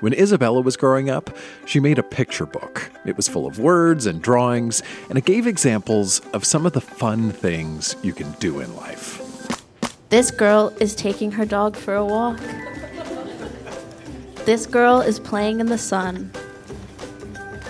When 0.00 0.12
Isabella 0.12 0.60
was 0.60 0.76
growing 0.76 1.08
up, 1.08 1.34
she 1.64 1.80
made 1.80 1.98
a 1.98 2.02
picture 2.02 2.44
book. 2.44 2.90
It 3.06 3.16
was 3.16 3.28
full 3.28 3.46
of 3.46 3.58
words 3.58 4.04
and 4.04 4.20
drawings, 4.20 4.82
and 5.08 5.16
it 5.16 5.24
gave 5.24 5.46
examples 5.46 6.20
of 6.34 6.44
some 6.44 6.66
of 6.66 6.74
the 6.74 6.82
fun 6.82 7.30
things 7.30 7.96
you 8.02 8.12
can 8.12 8.30
do 8.32 8.60
in 8.60 8.76
life. 8.76 9.22
This 10.10 10.30
girl 10.30 10.74
is 10.80 10.94
taking 10.94 11.32
her 11.32 11.46
dog 11.46 11.76
for 11.76 11.94
a 11.94 12.04
walk. 12.04 12.38
This 14.44 14.66
girl 14.66 15.00
is 15.00 15.18
playing 15.18 15.60
in 15.60 15.66
the 15.66 15.78
sun. 15.78 16.30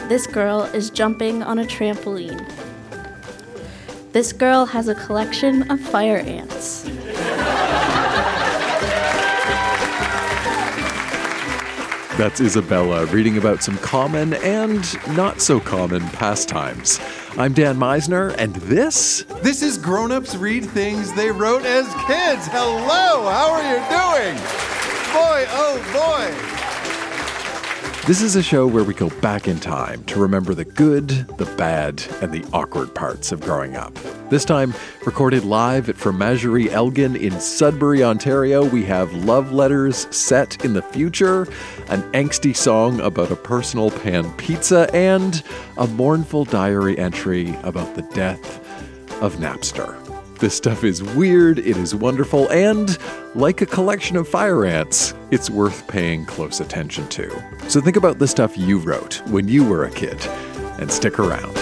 This 0.08 0.26
girl 0.26 0.62
is 0.62 0.90
jumping 0.90 1.44
on 1.44 1.60
a 1.60 1.64
trampoline. 1.64 2.44
This 4.12 4.32
girl 4.32 4.66
has 4.66 4.88
a 4.88 4.96
collection 4.96 5.70
of 5.70 5.80
fire 5.80 6.18
ants. 6.18 6.88
That's 12.16 12.40
Isabella 12.40 13.04
reading 13.04 13.36
about 13.36 13.62
some 13.62 13.76
common 13.76 14.32
and 14.34 14.82
not 15.14 15.42
so 15.42 15.60
common 15.60 16.00
pastimes. 16.00 16.98
I'm 17.36 17.52
Dan 17.52 17.76
Meisner, 17.76 18.34
and 18.38 18.54
this 18.54 19.24
This 19.42 19.60
is 19.60 19.76
Grown 19.76 20.10
Ups 20.10 20.34
Read 20.34 20.64
Things 20.64 21.12
They 21.12 21.30
Wrote 21.30 21.66
as 21.66 21.84
Kids. 22.06 22.48
Hello, 22.48 23.28
how 23.28 23.52
are 23.52 23.60
you 23.60 23.76
doing? 23.90 24.34
Boy, 25.12 25.44
oh 25.50 25.76
boy. 25.92 26.55
This 28.06 28.22
is 28.22 28.36
a 28.36 28.42
show 28.42 28.68
where 28.68 28.84
we 28.84 28.94
go 28.94 29.10
back 29.20 29.48
in 29.48 29.58
time 29.58 30.04
to 30.04 30.20
remember 30.20 30.54
the 30.54 30.64
good, 30.64 31.08
the 31.38 31.52
bad, 31.56 32.04
and 32.22 32.30
the 32.30 32.44
awkward 32.52 32.94
parts 32.94 33.32
of 33.32 33.40
growing 33.40 33.74
up. 33.74 33.92
This 34.30 34.44
time, 34.44 34.74
recorded 35.04 35.44
live 35.44 35.88
at 35.88 35.96
Fromagerie 35.96 36.70
Elgin 36.70 37.16
in 37.16 37.32
Sudbury, 37.40 38.04
Ontario, 38.04 38.64
we 38.64 38.84
have 38.84 39.12
love 39.12 39.50
letters 39.50 40.06
set 40.14 40.64
in 40.64 40.74
the 40.74 40.82
future, 40.82 41.48
an 41.88 42.02
angsty 42.12 42.54
song 42.54 43.00
about 43.00 43.32
a 43.32 43.36
personal 43.36 43.90
pan 43.90 44.32
pizza, 44.34 44.88
and 44.94 45.42
a 45.76 45.88
mournful 45.88 46.44
diary 46.44 46.96
entry 47.00 47.56
about 47.64 47.96
the 47.96 48.02
death 48.14 48.60
of 49.20 49.34
Napster. 49.38 50.05
This 50.38 50.54
stuff 50.54 50.84
is 50.84 51.02
weird, 51.02 51.58
it 51.60 51.78
is 51.78 51.94
wonderful, 51.94 52.46
and 52.50 52.98
like 53.34 53.62
a 53.62 53.66
collection 53.66 54.18
of 54.18 54.28
fire 54.28 54.66
ants, 54.66 55.14
it's 55.30 55.48
worth 55.48 55.88
paying 55.88 56.26
close 56.26 56.60
attention 56.60 57.08
to. 57.08 57.30
So 57.68 57.80
think 57.80 57.96
about 57.96 58.18
the 58.18 58.28
stuff 58.28 58.58
you 58.58 58.76
wrote 58.78 59.22
when 59.28 59.48
you 59.48 59.64
were 59.64 59.84
a 59.84 59.90
kid, 59.90 60.22
and 60.78 60.92
stick 60.92 61.18
around. 61.18 61.56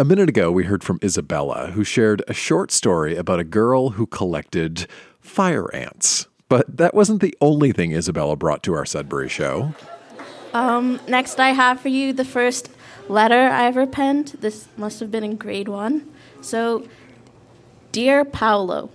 A 0.00 0.04
minute 0.04 0.28
ago, 0.28 0.50
we 0.50 0.64
heard 0.64 0.82
from 0.82 0.98
Isabella, 1.04 1.70
who 1.70 1.84
shared 1.84 2.20
a 2.26 2.34
short 2.34 2.72
story 2.72 3.16
about 3.16 3.38
a 3.38 3.44
girl 3.44 3.90
who 3.90 4.08
collected 4.08 4.88
fire 5.20 5.72
ants. 5.72 6.26
But 6.48 6.78
that 6.78 6.94
wasn't 6.94 7.20
the 7.20 7.36
only 7.40 7.70
thing 7.70 7.92
Isabella 7.92 8.34
brought 8.34 8.64
to 8.64 8.74
our 8.74 8.84
Sudbury 8.84 9.28
show. 9.28 9.72
Um, 10.52 11.00
next, 11.06 11.38
I 11.38 11.50
have 11.50 11.80
for 11.80 11.88
you 11.88 12.12
the 12.12 12.24
first 12.24 12.70
letter 13.08 13.48
I 13.48 13.66
ever 13.66 13.86
penned. 13.86 14.28
This 14.40 14.66
must 14.76 15.00
have 15.00 15.10
been 15.10 15.22
in 15.22 15.36
grade 15.36 15.68
one. 15.68 16.10
So, 16.40 16.86
Dear 17.92 18.24
Paolo, 18.24 18.90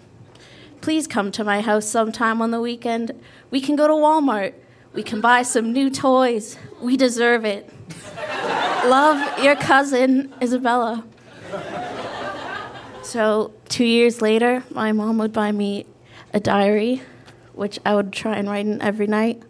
please 0.81 1.07
come 1.07 1.31
to 1.33 1.43
my 1.43 1.61
house 1.61 1.85
sometime 1.85 2.41
on 2.41 2.51
the 2.51 2.59
weekend. 2.59 3.11
We 3.51 3.61
can 3.61 3.75
go 3.75 3.87
to 3.87 3.93
Walmart. 3.93 4.53
We 4.93 5.03
can 5.03 5.21
buy 5.21 5.43
some 5.43 5.71
new 5.73 5.89
toys. 5.89 6.57
We 6.81 6.97
deserve 6.97 7.45
it. 7.45 7.69
Love 8.85 9.43
your 9.43 9.55
cousin, 9.55 10.33
Isabella. 10.41 11.05
So, 13.01 13.53
two 13.69 13.85
years 13.85 14.21
later, 14.21 14.63
my 14.71 14.91
mom 14.91 15.17
would 15.19 15.31
buy 15.31 15.51
me 15.51 15.85
a 16.33 16.39
diary, 16.39 17.01
which 17.53 17.79
I 17.85 17.95
would 17.95 18.11
try 18.11 18.35
and 18.35 18.49
write 18.49 18.65
in 18.65 18.81
every 18.81 19.07
night. 19.07 19.41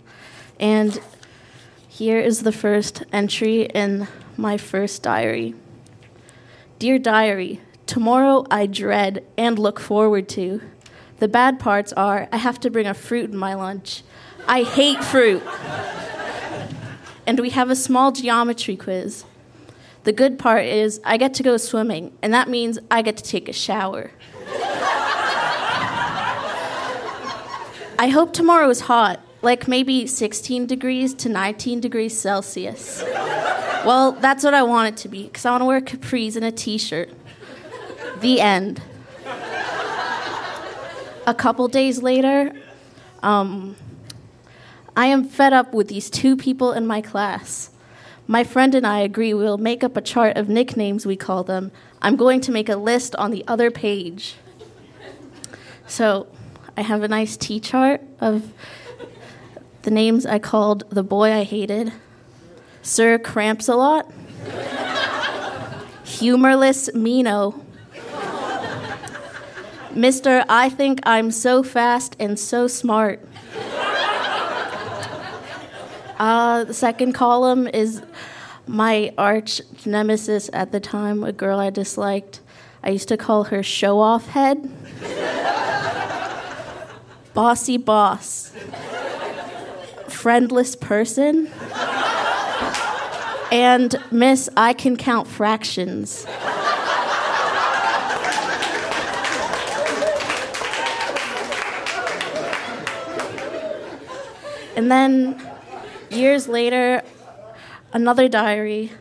And 0.60 1.00
here 1.96 2.20
is 2.20 2.44
the 2.44 2.52
first 2.52 3.04
entry 3.14 3.62
in 3.68 4.06
my 4.36 4.58
first 4.58 5.02
diary. 5.02 5.56
Dear 6.78 7.00
Diary, 7.00 7.62
tomorrow 7.86 8.46
I 8.52 8.66
dread 8.66 9.24
and 9.38 9.58
look 9.58 9.80
forward 9.80 10.28
to. 10.30 10.60
The 11.20 11.30
bad 11.30 11.58
parts 11.58 11.94
are 11.94 12.28
I 12.34 12.38
have 12.38 12.60
to 12.60 12.70
bring 12.70 12.86
a 12.86 12.94
fruit 12.94 13.30
in 13.30 13.38
my 13.38 13.54
lunch. 13.54 14.04
I 14.46 14.64
hate 14.64 15.02
fruit. 15.06 15.42
And 17.26 17.40
we 17.40 17.52
have 17.52 17.70
a 17.70 17.78
small 17.78 18.12
geometry 18.12 18.76
quiz. 18.76 19.24
The 20.04 20.12
good 20.12 20.38
part 20.38 20.66
is 20.66 21.00
I 21.06 21.16
get 21.16 21.34
to 21.36 21.44
go 21.44 21.56
swimming, 21.56 22.12
and 22.22 22.34
that 22.34 22.50
means 22.50 22.78
I 22.92 23.04
get 23.04 23.16
to 23.16 23.24
take 23.24 23.48
a 23.48 23.54
shower. 23.54 24.12
I 27.98 28.10
hope 28.10 28.34
tomorrow 28.34 28.70
is 28.70 28.82
hot, 28.82 29.25
like 29.46 29.68
maybe 29.68 30.08
16 30.08 30.66
degrees 30.66 31.14
to 31.14 31.30
19 31.30 31.80
degrees 31.80 32.20
Celsius. 32.20 33.04
Well, 33.86 34.14
that's 34.14 34.44
what 34.44 34.56
I 34.56 34.64
want 34.64 34.90
it 34.90 34.98
to 35.04 35.08
be, 35.08 35.26
because 35.26 35.46
I 35.46 35.52
want 35.52 35.62
to 35.62 35.66
wear 35.66 35.80
capris 35.80 36.36
and 36.36 36.44
a 36.44 36.52
t 36.52 36.80
shirt. 36.80 37.12
The 38.22 38.42
end. 38.42 38.82
A 41.28 41.34
couple 41.38 41.68
days 41.68 42.02
later, 42.02 42.52
um, 43.22 43.76
I 44.98 45.06
am 45.08 45.24
fed 45.24 45.54
up 45.54 45.74
with 45.74 45.90
these 45.90 46.10
two 46.10 46.36
people 46.36 46.72
in 46.72 46.88
my 46.88 47.02
class. 47.02 47.70
My 48.28 48.44
friend 48.44 48.74
and 48.74 48.88
I 48.88 49.00
agree 49.02 49.36
we'll 49.36 49.60
make 49.60 49.84
up 49.84 49.96
a 49.96 50.02
chart 50.02 50.38
of 50.38 50.50
nicknames 50.50 51.06
we 51.06 51.16
call 51.16 51.44
them. 51.44 51.72
I'm 52.02 52.16
going 52.16 52.42
to 52.42 52.52
make 52.52 52.70
a 52.70 52.76
list 52.76 53.16
on 53.18 53.30
the 53.30 53.44
other 53.48 53.70
page. 53.70 54.36
So 55.86 56.26
I 56.76 56.82
have 56.82 57.04
a 57.04 57.08
nice 57.08 57.38
T 57.38 57.60
chart 57.60 58.02
of 58.20 58.52
the 59.86 59.92
names 59.92 60.26
I 60.26 60.40
called 60.40 60.84
the 60.90 61.04
boy 61.04 61.32
I 61.32 61.44
hated 61.44 61.94
Sir 62.82 63.20
Cramps 63.20 63.68
a 63.68 63.76
lot, 63.76 64.12
Humorless 66.04 66.94
Mino, 66.96 67.64
Mr. 69.92 70.44
I 70.50 70.70
think 70.70 71.02
I'm 71.04 71.30
so 71.30 71.62
fast 71.62 72.16
and 72.20 72.40
so 72.40 72.68
smart. 72.68 73.22
Uh, 76.18 76.64
the 76.64 76.74
second 76.74 77.14
column 77.14 77.68
is 77.68 78.02
my 78.66 79.14
arch 79.20 79.62
nemesis 79.86 80.50
at 80.52 80.72
the 80.72 80.80
time, 80.80 81.24
a 81.24 81.32
girl 81.32 81.60
I 81.60 81.70
disliked. 81.70 82.42
I 82.84 82.90
used 82.90 83.08
to 83.10 83.18
call 83.18 83.46
her 83.46 83.62
Show 83.62 84.00
Off 84.00 84.28
Head. 84.30 84.68
Bossy 87.36 87.78
Boss. 87.78 88.52
Friendless 90.26 90.76
Person. 90.76 91.52
And 93.52 93.96
Miss 94.10 94.50
I 94.58 94.74
Can 94.74 94.98
Count 94.98 95.28
Fractions. 95.28 96.26
And 104.76 104.90
then 104.90 105.40
years 106.10 106.48
later, 106.48 107.04
another 107.94 108.28
diary, 108.28 108.92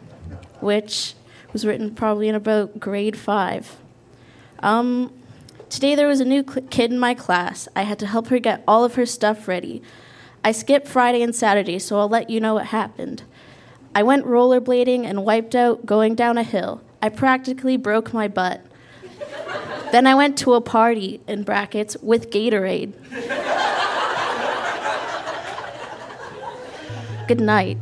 which 0.60 1.14
was 1.54 1.64
written 1.64 1.94
probably 1.94 2.28
in 2.28 2.34
about 2.34 2.78
grade 2.78 3.16
five. 3.16 3.78
Um, 4.58 5.10
today 5.70 5.94
there 5.94 6.06
was 6.06 6.20
a 6.20 6.26
new 6.26 6.44
cl- 6.46 6.66
kid 6.68 6.92
in 6.92 6.98
my 6.98 7.14
class. 7.14 7.66
I 7.74 7.84
had 7.84 7.98
to 8.00 8.06
help 8.06 8.26
her 8.26 8.38
get 8.38 8.62
all 8.68 8.84
of 8.84 8.96
her 8.96 9.06
stuff 9.06 9.48
ready. 9.48 9.80
I 10.46 10.52
skipped 10.52 10.86
Friday 10.86 11.22
and 11.22 11.34
Saturday, 11.34 11.78
so 11.78 11.98
I'll 11.98 12.08
let 12.08 12.28
you 12.28 12.38
know 12.38 12.54
what 12.54 12.66
happened. 12.66 13.22
I 13.94 14.02
went 14.02 14.26
rollerblading 14.26 15.06
and 15.06 15.24
wiped 15.24 15.54
out 15.54 15.86
going 15.86 16.14
down 16.14 16.36
a 16.36 16.42
hill. 16.42 16.82
I 17.00 17.08
practically 17.08 17.78
broke 17.78 18.12
my 18.12 18.28
butt. 18.28 18.60
then 19.90 20.06
I 20.06 20.14
went 20.14 20.36
to 20.38 20.52
a 20.52 20.60
party, 20.60 21.22
in 21.26 21.44
brackets, 21.44 21.96
with 22.02 22.30
Gatorade. 22.30 22.92
Good 27.26 27.40
night. 27.40 27.78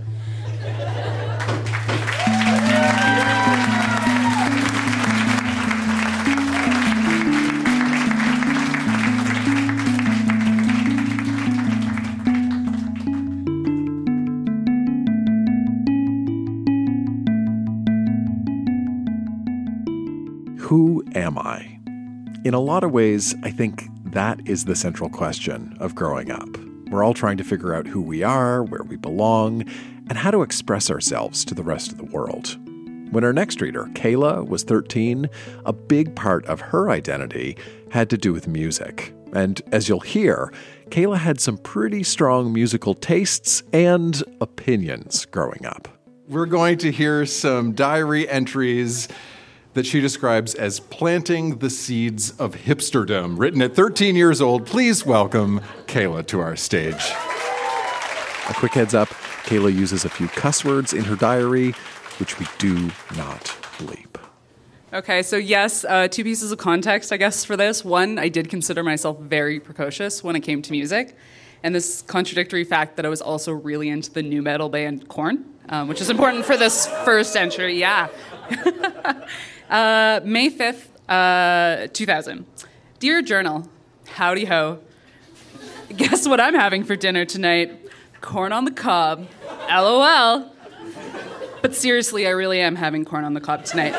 In 22.45 22.55
a 22.55 22.61
lot 22.61 22.83
of 22.83 22.91
ways, 22.91 23.37
I 23.45 23.53
think 23.53 23.89
that 24.07 24.41
is 24.49 24.65
the 24.65 24.75
central 24.75 25.09
question 25.09 25.77
of 25.79 25.95
growing 25.95 26.33
up. 26.33 26.49
We're 26.89 27.05
all 27.05 27.15
trying 27.15 27.37
to 27.37 27.45
figure 27.45 27.73
out 27.73 27.87
who 27.87 28.03
we 28.03 28.25
are, 28.25 28.65
where 28.65 28.83
we 28.83 28.97
belong, 28.97 29.63
and 30.09 30.19
how 30.19 30.33
to 30.33 30.43
express 30.43 30.91
ourselves 30.91 31.45
to 31.45 31.55
the 31.55 31.63
rest 31.63 31.93
of 31.93 31.99
the 31.99 32.05
world. 32.05 32.59
When 33.13 33.23
our 33.23 33.33
next 33.33 33.61
reader, 33.61 33.85
Kayla, 33.95 34.45
was 34.45 34.65
13, 34.65 35.29
a 35.65 35.73
big 35.73 36.17
part 36.17 36.45
of 36.47 36.61
her 36.61 36.91
identity 36.91 37.57
had 37.93 38.11
to 38.11 38.19
do 38.19 38.33
with 38.33 38.49
music. 38.49 39.15
And 39.33 39.63
as 39.71 39.89
you'll 39.89 40.01
hear, 40.01 40.53
Kayla 40.89 41.19
had 41.19 41.41
some 41.41 41.59
pretty 41.59 42.03
strong 42.03 42.53
musical 42.53 42.95
tastes 42.95 43.63
and 43.73 44.21
opinions 44.41 45.27
growing 45.27 45.65
up. 45.65 45.87
We're 46.27 46.47
going 46.47 46.79
to 46.79 46.91
hear 46.91 47.25
some 47.25 47.73
diary 47.73 48.29
entries 48.29 49.07
that 49.75 49.87
she 49.87 50.01
describes 50.01 50.55
as 50.55 50.81
planting 50.81 51.59
the 51.59 51.71
seeds 51.71 52.31
of 52.33 52.55
hipsterdom. 52.55 53.39
Written 53.39 53.63
at 53.63 53.75
13 53.75 54.17
years 54.17 54.41
old, 54.41 54.67
please 54.67 55.07
welcome 55.07 55.61
Kayla 55.87 56.27
to 56.27 56.41
our 56.41 56.57
stage. 56.57 57.13
A 58.49 58.55
quick 58.55 58.73
heads 58.73 58.95
up 58.95 59.09
Kayla 59.45 59.75
uses 59.75 60.05
a 60.05 60.09
few 60.09 60.29
cuss 60.29 60.65
words 60.65 60.93
in 60.93 61.05
her 61.05 61.17
diary, 61.17 61.73
which 62.19 62.39
we 62.39 62.47
do 62.59 62.91
not 63.17 63.45
bleep. 63.79 64.21
Okay, 64.93 65.23
so 65.23 65.37
yes, 65.37 65.87
uh, 65.87 66.07
two 66.07 66.23
pieces 66.23 66.53
of 66.53 66.59
context, 66.59 67.13
I 67.13 67.17
guess, 67.17 67.45
for 67.45 67.57
this. 67.57 67.83
One, 67.85 68.19
I 68.19 68.29
did 68.29 68.51
consider 68.51 68.83
myself 68.83 69.19
very 69.19 69.59
precocious 69.59 70.23
when 70.23 70.37
it 70.37 70.41
came 70.41 70.61
to 70.63 70.71
music. 70.71 71.17
And 71.63 71.75
this 71.75 72.03
contradictory 72.03 72.65
fact 72.65 72.97
that 72.97 73.07
I 73.07 73.09
was 73.09 73.23
also 73.23 73.53
really 73.53 73.89
into 73.89 74.13
the 74.13 74.23
new 74.23 74.43
metal 74.43 74.69
band 74.69 75.09
Korn, 75.09 75.45
um, 75.69 75.89
which 75.89 76.01
is 76.01 76.11
important 76.11 76.45
for 76.45 76.57
this 76.57 76.87
first 77.05 77.37
entry. 77.37 77.81
Yeah. 77.81 78.09
uh, 79.73 80.21
May 80.23 80.51
5th, 80.51 80.89
uh, 81.09 81.89
2000. 81.93 82.47
Dear 83.01 83.23
Journal, 83.23 83.69
howdy 84.07 84.45
ho. 84.45 84.79
Guess 85.97 86.29
what 86.29 86.41
I'm 86.41 86.55
having 86.55 86.85
for 86.85 86.95
dinner 86.95 87.25
tonight? 87.25 87.91
Corn 88.21 88.53
on 88.53 88.65
the 88.65 88.71
cob. 88.71 89.27
LOL. 89.69 90.53
But 91.61 91.75
seriously, 91.75 92.27
I 92.27 92.31
really 92.31 92.61
am 92.61 92.77
having 92.77 93.05
corn 93.05 93.25
on 93.25 93.35
the 93.35 93.41
cob 93.41 93.65
tonight. 93.65 93.95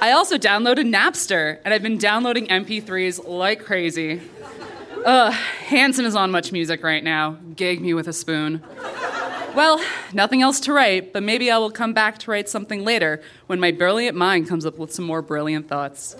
I 0.00 0.12
also 0.12 0.38
downloaded 0.38 0.92
Napster, 0.92 1.58
and 1.64 1.74
I've 1.74 1.82
been 1.82 1.98
downloading 1.98 2.46
MP3s 2.46 3.26
like 3.26 3.64
crazy. 3.64 4.20
Ugh, 5.04 5.32
Hanson 5.32 6.04
is 6.04 6.14
on 6.14 6.30
Much 6.30 6.52
Music 6.52 6.82
right 6.82 7.02
now. 7.02 7.38
Gag 7.54 7.80
me 7.80 7.94
with 7.94 8.08
a 8.08 8.12
spoon. 8.12 8.62
Well, 9.54 9.80
nothing 10.12 10.42
else 10.42 10.60
to 10.60 10.72
write, 10.72 11.12
but 11.12 11.22
maybe 11.22 11.50
I 11.50 11.58
will 11.58 11.70
come 11.70 11.92
back 11.92 12.18
to 12.18 12.30
write 12.30 12.48
something 12.48 12.84
later 12.84 13.20
when 13.46 13.58
my 13.58 13.72
brilliant 13.72 14.16
mind 14.16 14.48
comes 14.48 14.64
up 14.66 14.78
with 14.78 14.92
some 14.92 15.04
more 15.04 15.22
brilliant 15.22 15.68
thoughts. 15.68 16.16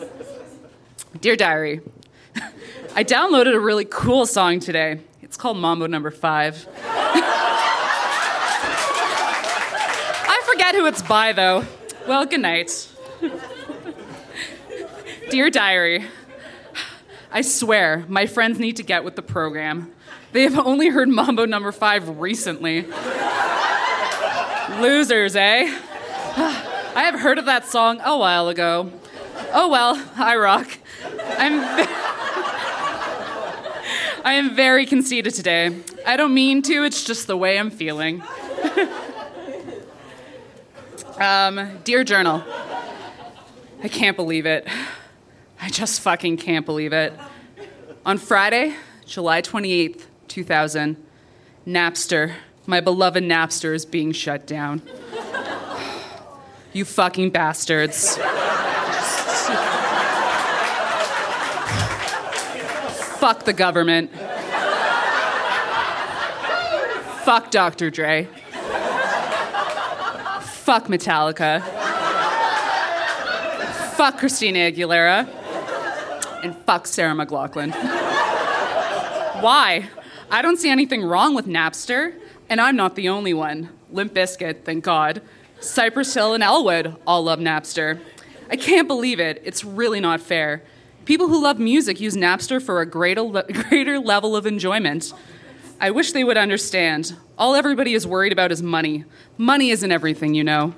Dear 1.20 1.36
Diary, 1.36 1.80
I 2.94 3.04
downloaded 3.04 3.54
a 3.54 3.60
really 3.60 3.84
cool 3.84 4.26
song 4.26 4.60
today. 4.60 5.00
It's 5.22 5.36
called 5.36 5.58
Mambo 5.58 5.86
Number 5.86 6.10
Five. 6.10 6.66
I 10.22 10.42
forget 10.46 10.74
who 10.74 10.86
it's 10.86 11.02
by, 11.02 11.32
though. 11.32 11.64
Well, 12.06 12.24
good 12.26 12.40
night. 12.40 12.88
Dear 15.30 15.50
Diary, 15.50 16.06
I 17.32 17.42
swear 17.42 18.04
my 18.08 18.26
friends 18.26 18.58
need 18.58 18.76
to 18.76 18.82
get 18.82 19.04
with 19.04 19.16
the 19.16 19.22
program. 19.22 19.92
They 20.32 20.42
have 20.42 20.58
only 20.58 20.88
heard 20.88 21.08
Mambo 21.08 21.44
number 21.44 21.72
five 21.72 22.20
recently. 22.20 22.86
Losers, 24.80 25.34
eh? 25.34 25.66
I 26.36 27.02
have 27.04 27.18
heard 27.18 27.38
of 27.38 27.46
that 27.46 27.66
song 27.66 28.00
a 28.04 28.16
while 28.16 28.48
ago. 28.48 28.92
Oh 29.52 29.68
well, 29.68 30.00
I 30.16 30.36
rock. 30.36 30.78
I'm. 31.36 31.60
I 34.22 34.34
am 34.34 34.54
very 34.54 34.86
conceited 34.86 35.34
today. 35.34 35.74
I 36.06 36.16
don't 36.16 36.34
mean 36.34 36.60
to, 36.62 36.84
it's 36.84 37.04
just 37.04 37.26
the 37.26 37.38
way 37.38 37.58
I'm 37.58 37.70
feeling. 37.70 38.20
um, 41.18 41.78
dear 41.84 42.04
Journal, 42.04 42.44
I 43.82 43.88
can't 43.88 44.16
believe 44.16 44.44
it. 44.44 44.68
I 45.62 45.70
just 45.70 46.02
fucking 46.02 46.36
can't 46.36 46.66
believe 46.66 46.92
it. 46.92 47.14
On 48.04 48.18
Friday, 48.18 48.74
July 49.06 49.40
28th, 49.40 50.04
2000, 50.30 50.96
Napster, 51.66 52.34
my 52.66 52.80
beloved 52.80 53.22
Napster, 53.22 53.74
is 53.74 53.84
being 53.84 54.12
shut 54.12 54.46
down. 54.46 54.80
You 56.72 56.84
fucking 56.84 57.30
bastards. 57.30 58.16
Fuck 63.18 63.42
the 63.42 63.52
government. 63.52 64.12
Fuck 67.24 67.50
Dr. 67.50 67.90
Dre. 67.90 68.28
Fuck 70.42 70.86
Metallica. 70.86 71.60
Fuck 73.96 74.18
Christina 74.18 74.70
Aguilera. 74.70 75.28
And 76.44 76.56
fuck 76.58 76.86
Sarah 76.86 77.14
McLachlan. 77.14 77.72
Why? 79.42 79.88
I 80.30 80.42
don't 80.42 80.58
see 80.58 80.70
anything 80.70 81.02
wrong 81.02 81.34
with 81.34 81.46
Napster, 81.46 82.14
and 82.48 82.60
I'm 82.60 82.76
not 82.76 82.94
the 82.94 83.08
only 83.08 83.34
one. 83.34 83.68
Limp 83.90 84.14
Bizkit, 84.14 84.62
thank 84.64 84.84
God. 84.84 85.22
Cypress 85.58 86.14
Hill 86.14 86.34
and 86.34 86.42
Elwood 86.42 86.94
all 87.04 87.24
love 87.24 87.40
Napster. 87.40 88.00
I 88.48 88.56
can't 88.56 88.86
believe 88.86 89.18
it. 89.18 89.42
It's 89.44 89.64
really 89.64 89.98
not 89.98 90.20
fair. 90.20 90.62
People 91.04 91.26
who 91.26 91.42
love 91.42 91.58
music 91.58 92.00
use 92.00 92.14
Napster 92.14 92.62
for 92.62 92.80
a 92.80 92.86
greater, 92.86 93.24
greater 93.68 93.98
level 93.98 94.36
of 94.36 94.46
enjoyment. 94.46 95.12
I 95.80 95.90
wish 95.90 96.12
they 96.12 96.22
would 96.22 96.36
understand. 96.36 97.16
All 97.36 97.56
everybody 97.56 97.94
is 97.94 98.06
worried 98.06 98.32
about 98.32 98.52
is 98.52 98.62
money. 98.62 99.04
Money 99.36 99.70
isn't 99.70 99.90
everything, 99.90 100.34
you 100.34 100.44
know. 100.44 100.74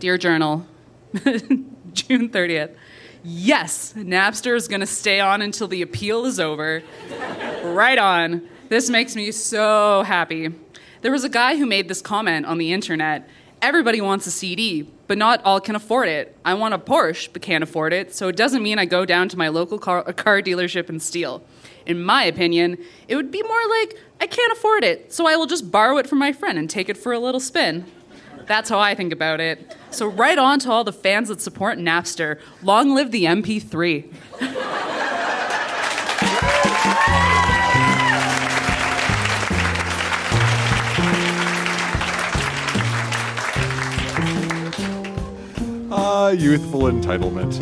Dear 0.00 0.18
Journal, 0.18 0.66
June 1.14 2.30
30th. 2.30 2.74
Yes, 3.22 3.92
Napster 3.96 4.56
is 4.56 4.66
going 4.68 4.80
to 4.80 4.86
stay 4.86 5.20
on 5.20 5.40
until 5.40 5.68
the 5.68 5.82
appeal 5.82 6.26
is 6.26 6.40
over. 6.40 6.82
right 7.62 7.98
on. 7.98 8.48
This 8.68 8.90
makes 8.90 9.14
me 9.16 9.30
so 9.32 10.02
happy. 10.02 10.50
There 11.02 11.12
was 11.12 11.24
a 11.24 11.28
guy 11.28 11.56
who 11.56 11.66
made 11.66 11.88
this 11.88 12.00
comment 12.00 12.46
on 12.46 12.58
the 12.58 12.72
internet 12.72 13.28
Everybody 13.62 14.02
wants 14.02 14.26
a 14.26 14.30
CD, 14.30 14.82
but 15.06 15.16
not 15.16 15.40
all 15.44 15.60
can 15.60 15.74
afford 15.74 16.08
it. 16.08 16.36
I 16.44 16.54
want 16.54 16.74
a 16.74 16.78
Porsche, 16.78 17.32
but 17.32 17.40
can't 17.40 17.64
afford 17.64 17.94
it, 17.94 18.14
so 18.14 18.28
it 18.28 18.36
doesn't 18.36 18.62
mean 18.62 18.78
I 18.78 18.84
go 18.84 19.06
down 19.06 19.30
to 19.30 19.38
my 19.38 19.48
local 19.48 19.78
car, 19.78 20.02
car 20.12 20.42
dealership 20.42 20.90
and 20.90 21.02
steal. 21.02 21.42
In 21.86 22.02
my 22.02 22.24
opinion, 22.24 22.76
it 23.08 23.16
would 23.16 23.30
be 23.30 23.42
more 23.42 23.68
like 23.80 23.98
I 24.20 24.26
can't 24.26 24.52
afford 24.52 24.84
it, 24.84 25.12
so 25.12 25.26
I 25.26 25.36
will 25.36 25.46
just 25.46 25.70
borrow 25.70 25.96
it 25.96 26.06
from 26.06 26.18
my 26.18 26.32
friend 26.32 26.58
and 26.58 26.68
take 26.68 26.88
it 26.88 26.98
for 26.98 27.12
a 27.12 27.18
little 27.18 27.40
spin. 27.40 27.86
That's 28.46 28.68
how 28.68 28.78
I 28.78 28.94
think 28.94 29.12
about 29.12 29.40
it. 29.40 29.74
So, 29.90 30.06
right 30.06 30.38
on 30.38 30.60
to 30.60 30.70
all 30.70 30.84
the 30.84 30.92
fans 30.92 31.28
that 31.28 31.40
support 31.40 31.78
Napster. 31.78 32.40
Long 32.62 32.94
live 32.94 33.10
the 33.10 33.24
MP3. 33.24 34.12
Ah, 45.98 46.28
youthful 46.28 46.82
entitlement. 46.82 47.56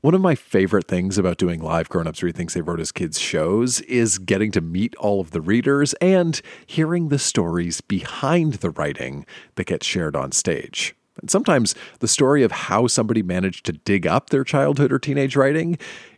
One 0.00 0.14
of 0.14 0.22
my 0.22 0.34
favorite 0.34 0.88
things 0.88 1.18
about 1.18 1.36
doing 1.36 1.60
live 1.60 1.90
Grown 1.90 2.06
Ups 2.06 2.22
Read 2.22 2.34
Things 2.34 2.54
They 2.54 2.62
Wrote 2.62 2.80
as 2.80 2.92
Kids 2.92 3.20
shows 3.20 3.82
is 3.82 4.16
getting 4.16 4.52
to 4.52 4.62
meet 4.62 4.96
all 4.96 5.20
of 5.20 5.32
the 5.32 5.42
readers 5.42 5.92
and 5.94 6.40
hearing 6.64 7.08
the 7.10 7.18
stories 7.18 7.82
behind 7.82 8.54
the 8.54 8.70
writing 8.70 9.26
that 9.56 9.66
gets 9.66 9.84
shared 9.84 10.16
on 10.16 10.32
stage. 10.32 10.94
And 11.20 11.30
sometimes 11.30 11.74
the 12.00 12.08
story 12.08 12.42
of 12.42 12.52
how 12.52 12.86
somebody 12.86 13.22
managed 13.22 13.66
to 13.66 13.72
dig 13.72 14.06
up 14.06 14.30
their 14.30 14.44
childhood 14.44 14.92
or 14.92 14.98
teenage 14.98 15.36
writing 15.36 15.76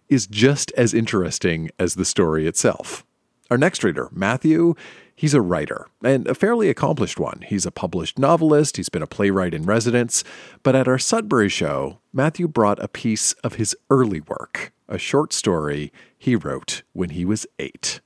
is 0.08 0.26
just 0.26 0.72
as 0.72 0.94
interesting 0.94 1.70
as 1.78 1.94
the 1.94 2.04
story 2.04 2.46
itself. 2.46 3.04
Our 3.50 3.58
next 3.58 3.82
reader, 3.82 4.08
Matthew, 4.12 4.74
he's 5.14 5.34
a 5.34 5.40
writer 5.40 5.86
and 6.04 6.26
a 6.26 6.34
fairly 6.34 6.68
accomplished 6.68 7.18
one. 7.18 7.42
He's 7.46 7.64
a 7.64 7.70
published 7.70 8.18
novelist, 8.18 8.76
he's 8.76 8.90
been 8.90 9.02
a 9.02 9.06
playwright 9.06 9.54
in 9.54 9.62
residence, 9.62 10.22
but 10.62 10.76
at 10.76 10.86
our 10.86 10.98
Sudbury 10.98 11.48
show, 11.48 11.98
Matthew 12.12 12.46
brought 12.46 12.82
a 12.82 12.88
piece 12.88 13.32
of 13.44 13.54
his 13.54 13.74
early 13.88 14.20
work, 14.20 14.72
a 14.88 14.98
short 14.98 15.32
story 15.32 15.92
he 16.16 16.36
wrote 16.36 16.82
when 16.92 17.10
he 17.10 17.24
was 17.24 17.46
eight. 17.58 18.00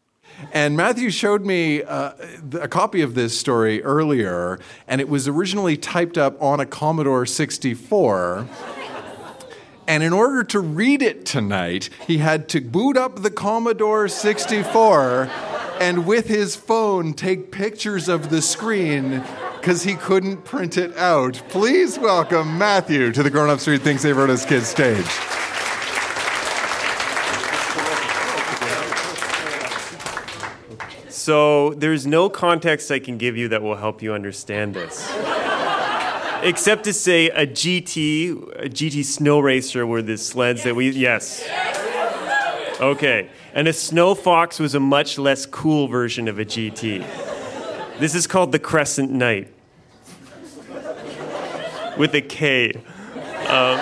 And 0.52 0.76
Matthew 0.76 1.11
showed 1.11 1.44
me 1.44 1.82
uh, 1.82 2.12
a 2.61 2.68
copy 2.68 3.02
of 3.02 3.14
this 3.14 3.38
story 3.38 3.82
earlier, 3.82 4.59
and 4.88 5.00
it 5.00 5.09
was 5.09 5.28
originally 5.28 5.76
typed 5.76 6.18
up 6.18 6.40
on 6.42 6.61
a 6.61 6.66
Commodore 6.66 7.26
64. 7.26 8.47
And 9.87 10.03
in 10.03 10.12
order 10.12 10.45
to 10.45 10.61
read 10.61 11.03
it 11.03 11.27
tonight, 11.27 11.91
he 12.07 12.19
had 12.19 12.49
to 12.51 12.61
boot 12.61 12.97
up 12.97 13.23
the 13.23 13.31
Commodore 13.31 14.09
64 14.09 15.29
and 15.81 16.07
with 16.07 16.29
his 16.29 16.55
phone 16.55 17.12
take 17.12 17.51
pictures 17.51 18.09
of 18.09 18.31
the 18.31 18.41
screen 18.41 19.25
because 19.57 19.83
he 19.83 19.95
couldn't 19.95 20.45
print 20.45 20.77
it 20.77 20.97
out. 20.97 21.43
Please 21.49 21.99
welcome 21.99 22.59
Matthew 22.59 23.12
to 23.12 23.23
the 23.23 23.31
Grown 23.31 23.51
Ups 23.51 23.67
Read 23.67 23.83
Things 23.83 24.03
They 24.03 24.12
Wrote 24.12 24.31
as 24.31 24.47
Kids 24.47 24.69
stage. 24.69 25.07
So 31.09 31.75
there's 31.75 32.07
no 32.07 32.29
context 32.29 32.91
I 32.91 32.99
can 32.99 33.19
give 33.19 33.37
you 33.37 33.49
that 33.49 33.62
will 33.62 33.77
help 33.77 34.03
you 34.03 34.12
understand 34.12 34.75
this. 34.75 35.09
Except 36.42 36.82
to 36.84 36.92
say 36.92 37.28
a 37.30 37.46
GT, 37.46 38.32
a 38.64 38.68
GT 38.68 39.04
snow 39.04 39.38
racer 39.38 39.87
were 39.87 40.02
the 40.02 40.18
sleds 40.18 40.64
that 40.64 40.75
we, 40.75 40.90
yes. 40.90 41.49
Okay. 42.80 43.30
And 43.54 43.68
a 43.68 43.72
Snow 43.72 44.16
Fox 44.16 44.58
was 44.58 44.75
a 44.75 44.80
much 44.80 45.18
less 45.18 45.46
cool 45.46 45.87
version 45.87 46.26
of 46.26 46.40
a 46.40 46.44
GT. 46.44 47.06
This 48.00 48.16
is 48.16 48.26
called 48.26 48.50
the 48.50 48.58
Crescent 48.58 49.12
Knight. 49.12 49.52
With 51.96 52.12
a 52.14 52.22
K. 52.22 52.72
Um, 53.46 53.78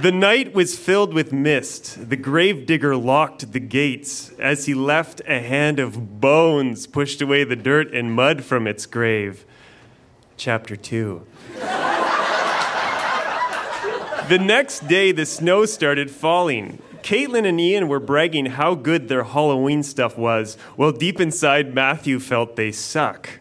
the 0.00 0.12
night 0.12 0.54
was 0.54 0.78
filled 0.78 1.12
with 1.12 1.32
mist. 1.32 2.08
The 2.08 2.16
gravedigger 2.16 2.96
locked 2.96 3.50
the 3.52 3.60
gates. 3.60 4.30
As 4.38 4.66
he 4.66 4.74
left, 4.74 5.22
a 5.26 5.40
hand 5.40 5.80
of 5.80 6.20
bones 6.20 6.86
pushed 6.86 7.20
away 7.20 7.42
the 7.42 7.56
dirt 7.56 7.92
and 7.92 8.12
mud 8.12 8.44
from 8.44 8.68
its 8.68 8.86
grave. 8.86 9.44
Chapter 10.36 10.76
2. 10.76 11.26
the 14.28 14.38
next 14.40 14.86
day, 14.86 15.12
the 15.12 15.24
snow 15.26 15.64
started 15.64 16.10
falling. 16.10 16.82
Caitlin 17.02 17.46
and 17.46 17.60
Ian 17.60 17.88
were 17.88 18.00
bragging 18.00 18.46
how 18.46 18.74
good 18.74 19.08
their 19.08 19.24
Halloween 19.24 19.82
stuff 19.82 20.18
was, 20.18 20.56
while 20.76 20.92
deep 20.92 21.20
inside, 21.20 21.74
Matthew 21.74 22.18
felt 22.18 22.56
they 22.56 22.72
suck. 22.72 23.40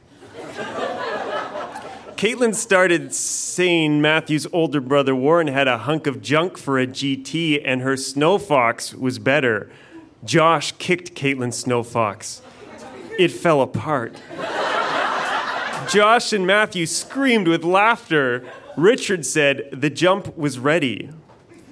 Caitlin 2.16 2.56
started 2.56 3.14
saying 3.14 4.02
Matthew's 4.02 4.48
older 4.54 4.80
brother 4.80 5.14
Warren 5.14 5.48
had 5.48 5.68
a 5.68 5.80
hunk 5.80 6.08
of 6.08 6.22
junk 6.22 6.58
for 6.58 6.80
a 6.80 6.88
GT 6.88 7.62
and 7.66 7.82
her 7.82 7.98
Snow 7.98 8.38
Fox 8.38 8.94
was 8.94 9.20
better. 9.20 9.70
Josh 10.24 10.72
kicked 10.74 11.14
Caitlin's 11.14 11.58
Snow 11.58 11.84
Fox. 11.84 12.42
It 13.20 13.32
fell 13.32 13.62
apart. 13.62 14.16
Josh 15.89 16.34
and 16.34 16.48
Matthew 16.48 16.86
screamed 16.86 17.48
with 17.48 17.63
laughter. 17.63 18.46
Richard 18.77 19.25
said 19.25 19.70
the 19.72 19.89
jump 19.89 20.38
was 20.38 20.60
ready. 20.60 21.10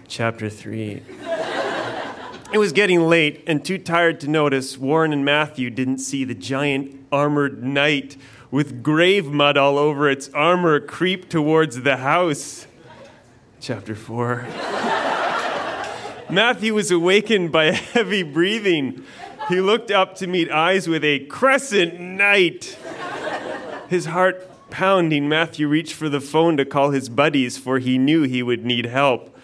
Chapter 0.07 0.49
3. 0.49 1.01
It 2.51 2.57
was 2.59 2.71
getting 2.71 3.01
late, 3.07 3.43
and 3.47 3.65
too 3.65 3.79
tired 3.79 4.19
to 4.19 4.27
notice, 4.27 4.77
Warren 4.77 5.11
and 5.11 5.25
Matthew 5.25 5.71
didn't 5.71 5.97
see 5.97 6.23
the 6.23 6.35
giant 6.35 7.03
armored 7.11 7.63
knight 7.63 8.15
with 8.51 8.83
grave 8.83 9.25
mud 9.25 9.57
all 9.57 9.79
over 9.79 10.07
its 10.07 10.29
armor 10.29 10.79
creep 10.79 11.29
towards 11.29 11.81
the 11.81 11.97
house. 11.97 12.67
Chapter 13.59 13.95
4. 13.95 14.45
Matthew 16.29 16.75
was 16.75 16.91
awakened 16.91 17.51
by 17.51 17.71
heavy 17.71 18.21
breathing. 18.21 19.03
He 19.49 19.59
looked 19.59 19.89
up 19.89 20.15
to 20.17 20.27
meet 20.27 20.51
eyes 20.51 20.87
with 20.87 21.03
a 21.03 21.25
crescent 21.25 21.99
knight. 21.99 22.77
His 23.93 24.07
heart 24.07 24.49
pounding, 24.71 25.29
Matthew 25.29 25.67
reached 25.67 25.93
for 25.93 26.09
the 26.09 26.19
phone 26.19 26.57
to 26.57 26.65
call 26.65 26.89
his 26.89 27.09
buddies, 27.09 27.59
for 27.59 27.77
he 27.77 27.99
knew 27.99 28.23
he 28.23 28.41
would 28.41 28.65
need 28.65 28.87
help. 28.87 29.37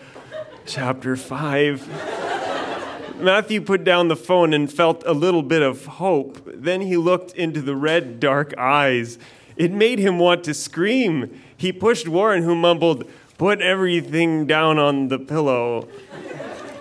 Chapter 0.66 1.16
5. 1.16 3.22
Matthew 3.22 3.62
put 3.62 3.84
down 3.84 4.08
the 4.08 4.16
phone 4.16 4.56
and 4.56 4.74
felt 4.74 5.04
a 5.06 5.14
little 5.14 5.44
bit 5.44 5.62
of 5.62 5.86
hope. 5.86 6.42
Then 6.52 6.82
he 6.82 6.98
looked 6.98 7.34
into 7.34 7.62
the 7.62 7.76
red, 7.76 8.20
dark 8.20 8.58
eyes. 8.58 9.20
It 9.56 9.72
made 9.72 10.00
him 10.00 10.18
want 10.18 10.44
to 10.46 10.56
scream. 10.56 11.40
He 11.56 11.72
pushed 11.72 12.08
Warren, 12.08 12.42
who 12.42 12.56
mumbled, 12.56 13.08
Put 13.38 13.62
everything 13.62 14.48
down 14.48 14.80
on 14.80 15.10
the 15.10 15.20
pillow. 15.20 15.88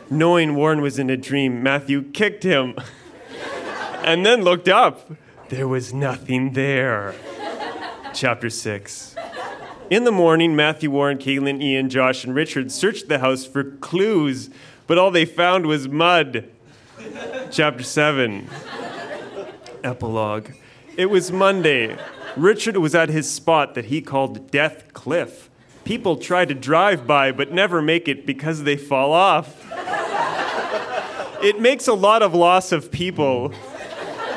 Knowing 0.08 0.54
Warren 0.54 0.80
was 0.80 0.98
in 0.98 1.10
a 1.10 1.18
dream, 1.18 1.62
Matthew 1.62 2.04
kicked 2.12 2.44
him 2.44 2.76
and 4.02 4.24
then 4.24 4.40
looked 4.40 4.70
up. 4.70 5.12
There 5.50 5.68
was 5.68 5.92
nothing 5.92 6.54
there. 6.54 7.14
Chapter 8.18 8.50
6. 8.50 9.14
In 9.90 10.02
the 10.02 10.10
morning, 10.10 10.56
Matthew, 10.56 10.90
Warren, 10.90 11.18
Caitlin, 11.18 11.62
Ian, 11.62 11.88
Josh, 11.88 12.24
and 12.24 12.34
Richard 12.34 12.72
searched 12.72 13.06
the 13.06 13.20
house 13.20 13.46
for 13.46 13.62
clues 13.62 14.50
but 14.88 14.98
all 14.98 15.12
they 15.12 15.24
found 15.24 15.66
was 15.66 15.86
mud. 15.86 16.48
Chapter 17.52 17.84
7. 17.84 18.48
Epilogue. 19.84 20.50
It 20.96 21.06
was 21.06 21.30
Monday. 21.30 21.96
Richard 22.36 22.76
was 22.78 22.92
at 22.92 23.08
his 23.08 23.30
spot 23.30 23.76
that 23.76 23.84
he 23.84 24.00
called 24.00 24.50
Death 24.50 24.92
Cliff. 24.94 25.48
People 25.84 26.16
try 26.16 26.44
to 26.44 26.54
drive 26.54 27.06
by 27.06 27.30
but 27.30 27.52
never 27.52 27.80
make 27.80 28.08
it 28.08 28.26
because 28.26 28.64
they 28.64 28.76
fall 28.76 29.12
off. 29.12 29.64
It 31.40 31.60
makes 31.60 31.86
a 31.86 31.94
lot 31.94 32.22
of 32.22 32.34
loss 32.34 32.72
of 32.72 32.90
people. 32.90 33.52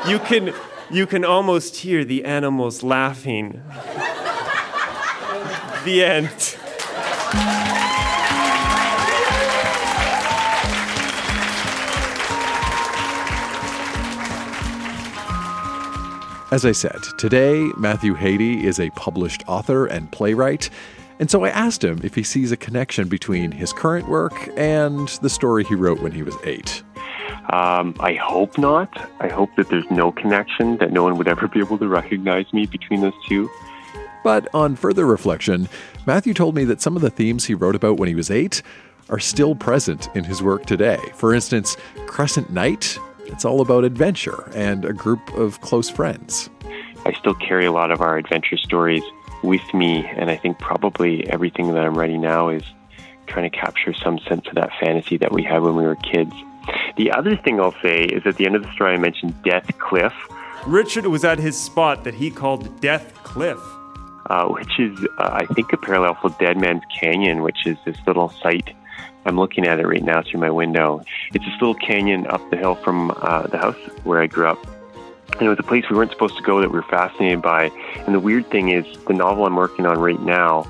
You 0.08 0.20
can, 0.20 0.54
you 0.91 1.07
can 1.07 1.24
almost 1.24 1.77
hear 1.77 2.03
the 2.03 2.25
animals 2.25 2.83
laughing. 2.83 3.62
the 5.86 6.03
end. 6.03 6.57
As 16.51 16.65
I 16.65 16.74
said, 16.74 17.00
today 17.17 17.71
Matthew 17.77 18.13
Heiti 18.13 18.62
is 18.62 18.77
a 18.77 18.89
published 18.89 19.45
author 19.48 19.86
and 19.86 20.12
playwright, 20.12 20.69
and 21.19 21.31
so 21.31 21.45
I 21.45 21.50
asked 21.50 21.81
him 21.81 22.01
if 22.03 22.13
he 22.13 22.24
sees 22.24 22.51
a 22.51 22.57
connection 22.57 23.07
between 23.07 23.53
his 23.53 23.71
current 23.71 24.10
work 24.10 24.50
and 24.57 25.07
the 25.21 25.29
story 25.29 25.63
he 25.63 25.75
wrote 25.75 26.01
when 26.01 26.12
he 26.12 26.24
was 26.24 26.36
eight. 26.43 26.83
Um, 27.51 27.96
I 28.00 28.13
hope 28.13 28.58
not. 28.58 29.10
I 29.20 29.27
hope 29.27 29.50
that 29.58 29.70
there's 29.70 29.89
no 29.91 30.12
connection, 30.12 30.77
that 30.77 30.91
no 30.91 31.03
one 31.03 31.17
would 31.17 31.27
ever 31.27 31.48
be 31.48 31.60
able 31.60 31.77
to 31.79 31.88
recognize 31.88 32.51
me 32.53 32.65
between 32.65 33.01
those 33.01 33.13
two. 33.27 33.50
But 34.24 34.48
on 34.53 34.75
further 34.75 35.05
reflection, 35.05 35.67
Matthew 36.05 36.34
told 36.34 36.55
me 36.55 36.63
that 36.65 36.81
some 36.81 36.96
of 36.96 37.01
the 37.01 37.10
themes 37.10 37.46
he 37.46 37.53
wrote 37.53 37.75
about 37.75 37.98
when 37.98 38.08
he 38.08 38.15
was 38.15 38.31
eight 38.31 38.62
are 39.10 39.20
still 39.20 39.55
present 39.55 40.08
in 40.15 40.24
his 40.24 40.41
work 40.41 40.65
today. 40.65 41.00
For 41.15 41.34
instance, 41.34 41.75
Crescent 42.08 42.51
Knight 42.51 42.98
it's 43.31 43.46
all 43.46 43.62
about 43.62 43.86
adventure 43.86 44.51
and 44.53 44.84
a 44.84 44.93
group 44.93 45.34
of 45.34 45.62
close 45.62 45.89
friends. 45.89 46.50
I 47.05 47.13
still 47.13 47.34
carry 47.34 47.65
a 47.65 47.72
lot 47.72 47.91
of 47.91 48.01
our 48.01 48.17
adventure 48.17 48.58
stories 48.58 49.03
with 49.41 49.62
me, 49.74 50.05
and 50.05 50.29
I 50.29 50.36
think 50.36 50.60
probably 50.60 51.27
everything 51.29 51.67
that 51.74 51.86
I'm 51.86 51.98
writing 51.98 52.22
now 52.22 52.50
is 52.50 52.63
trying 53.27 53.50
to 53.50 53.58
capture 53.58 53.93
some 53.93 54.20
sense 54.20 54.46
of 54.48 54.55
that 54.55 54.72
fantasy 54.79 55.17
that 55.17 55.31
we 55.31 55.43
had 55.43 55.62
when 55.62 55.75
we 55.75 55.84
were 55.84 55.96
kids. 55.96 56.34
The 56.98 57.12
other 57.12 57.36
thing 57.36 57.60
I'll 57.60 57.75
say 57.82 58.03
is 58.03 58.25
at 58.25 58.38
the 58.38 58.46
end 58.46 58.56
of 58.56 58.63
the 58.63 58.72
story, 58.74 58.94
I 58.94 58.98
mentioned 58.98 59.41
Death 59.44 59.77
Cliff. 59.80 60.13
Richard 60.65 61.08
was 61.08 61.24
at 61.24 61.39
his 61.39 61.60
spot 61.60 62.03
that 62.03 62.13
he 62.13 62.30
called 62.30 62.80
Death 62.82 63.13
Cliff. 63.24 63.60
Uh, 64.27 64.48
which 64.48 64.80
is, 64.80 64.98
uh, 65.18 65.30
I 65.41 65.46
think, 65.56 65.74
a 65.74 65.77
parallel 65.77 66.13
for 66.22 66.30
Dead 66.39 66.56
Man's 66.56 66.84
Canyon, 66.98 67.41
which 67.41 67.65
is 67.65 67.75
this 67.86 67.98
little 68.06 68.30
site 68.30 68.74
I'm 69.25 69.38
looking 69.38 69.68
at 69.68 69.80
it 69.80 69.88
right 69.88 70.03
now 70.03 70.22
through 70.24 70.39
my 70.39 70.50
window. 70.50 71.03
It's 71.34 71.46
this 71.46 71.53
little 71.62 71.75
canyon 71.75 72.27
up 72.27 72.41
the 72.50 72.58
hill 72.58 72.75
from 72.75 73.12
uh, 73.18 73.48
the 73.48 73.58
house 73.58 73.77
where 74.03 74.22
I 74.22 74.27
grew 74.27 74.48
up. 74.48 74.65
And 75.34 75.44
it 75.44 75.50
was 75.50 75.60
a 75.60 75.63
place 75.63 75.86
we 75.89 75.96
weren't 75.96 76.12
supposed 76.12 76.36
to 76.38 76.44
go 76.44 76.60
that 76.60 76.70
we 76.70 76.75
were 76.75 76.84
fascinated 76.84 77.41
by. 77.41 77.72
And 78.06 78.13
the 78.13 78.20
weird 78.20 78.50
thing 78.50 78.70
is, 78.70 78.86
the 79.08 79.13
novel 79.13 79.46
I'm 79.46 79.56
working 79.56 79.86
on 79.86 80.00
right 80.00 80.20
now 80.22 80.68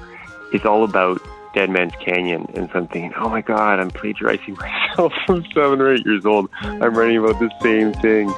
is 0.54 0.66
all 0.66 0.84
about 0.84 1.22
Dead 1.54 1.70
Man's 1.70 1.94
Canyon. 1.96 2.48
And 2.54 2.70
so 2.72 2.80
I'm 2.80 2.88
thinking, 2.88 3.14
oh 3.16 3.30
my 3.30 3.42
God, 3.42 3.80
I'm 3.80 3.92
plagiarizing 3.92 4.56
myself 4.60 5.14
from 5.26 5.46
seven 5.54 5.82
or 5.82 5.94
eight 5.94 6.06
years 6.06 6.26
old. 6.26 6.50
I'm 6.62 6.96
writing 6.96 7.18
about 7.18 7.40
the 7.40 7.52
same 7.62 7.94
thing. 7.94 8.34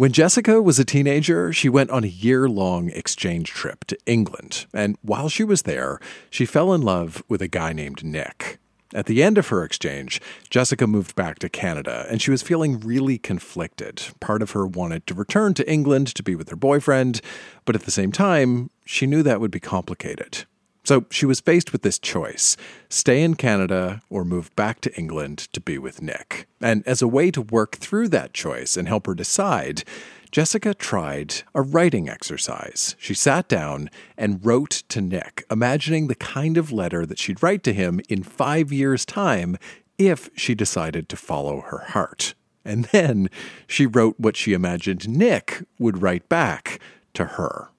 When 0.00 0.12
Jessica 0.12 0.62
was 0.62 0.78
a 0.78 0.84
teenager, 0.86 1.52
she 1.52 1.68
went 1.68 1.90
on 1.90 2.04
a 2.04 2.06
year 2.06 2.48
long 2.48 2.88
exchange 2.88 3.50
trip 3.50 3.84
to 3.88 3.98
England. 4.06 4.64
And 4.72 4.96
while 5.02 5.28
she 5.28 5.44
was 5.44 5.64
there, 5.64 6.00
she 6.30 6.46
fell 6.46 6.72
in 6.72 6.80
love 6.80 7.22
with 7.28 7.42
a 7.42 7.48
guy 7.48 7.74
named 7.74 8.02
Nick. 8.02 8.58
At 8.94 9.04
the 9.04 9.22
end 9.22 9.36
of 9.36 9.48
her 9.48 9.62
exchange, 9.62 10.18
Jessica 10.48 10.86
moved 10.86 11.14
back 11.16 11.38
to 11.40 11.50
Canada 11.50 12.06
and 12.08 12.22
she 12.22 12.30
was 12.30 12.40
feeling 12.40 12.80
really 12.80 13.18
conflicted. 13.18 14.02
Part 14.20 14.40
of 14.40 14.52
her 14.52 14.66
wanted 14.66 15.06
to 15.06 15.12
return 15.12 15.52
to 15.52 15.70
England 15.70 16.14
to 16.14 16.22
be 16.22 16.34
with 16.34 16.48
her 16.48 16.56
boyfriend, 16.56 17.20
but 17.66 17.74
at 17.74 17.82
the 17.82 17.90
same 17.90 18.10
time, 18.10 18.70
she 18.86 19.06
knew 19.06 19.22
that 19.22 19.38
would 19.38 19.50
be 19.50 19.60
complicated. 19.60 20.46
So 20.84 21.04
she 21.10 21.26
was 21.26 21.40
faced 21.40 21.72
with 21.72 21.82
this 21.82 21.98
choice 21.98 22.56
stay 22.88 23.22
in 23.22 23.34
Canada 23.34 24.02
or 24.10 24.24
move 24.24 24.54
back 24.56 24.80
to 24.80 24.96
England 24.96 25.38
to 25.52 25.60
be 25.60 25.78
with 25.78 26.02
Nick. 26.02 26.46
And 26.60 26.86
as 26.86 27.02
a 27.02 27.08
way 27.08 27.30
to 27.30 27.42
work 27.42 27.76
through 27.76 28.08
that 28.08 28.34
choice 28.34 28.76
and 28.76 28.88
help 28.88 29.06
her 29.06 29.14
decide, 29.14 29.84
Jessica 30.30 30.74
tried 30.74 31.42
a 31.54 31.62
writing 31.62 32.08
exercise. 32.08 32.94
She 32.98 33.14
sat 33.14 33.48
down 33.48 33.90
and 34.16 34.44
wrote 34.44 34.84
to 34.88 35.00
Nick, 35.00 35.44
imagining 35.50 36.06
the 36.06 36.14
kind 36.14 36.56
of 36.56 36.70
letter 36.70 37.04
that 37.04 37.18
she'd 37.18 37.42
write 37.42 37.64
to 37.64 37.72
him 37.72 38.00
in 38.08 38.22
five 38.22 38.72
years' 38.72 39.04
time 39.04 39.56
if 39.98 40.30
she 40.36 40.54
decided 40.54 41.08
to 41.08 41.16
follow 41.16 41.60
her 41.62 41.84
heart. 41.88 42.34
And 42.64 42.84
then 42.86 43.28
she 43.66 43.86
wrote 43.86 44.14
what 44.18 44.36
she 44.36 44.52
imagined 44.52 45.08
Nick 45.08 45.64
would 45.78 46.00
write 46.00 46.28
back 46.28 46.78
to 47.14 47.24
her. 47.24 47.70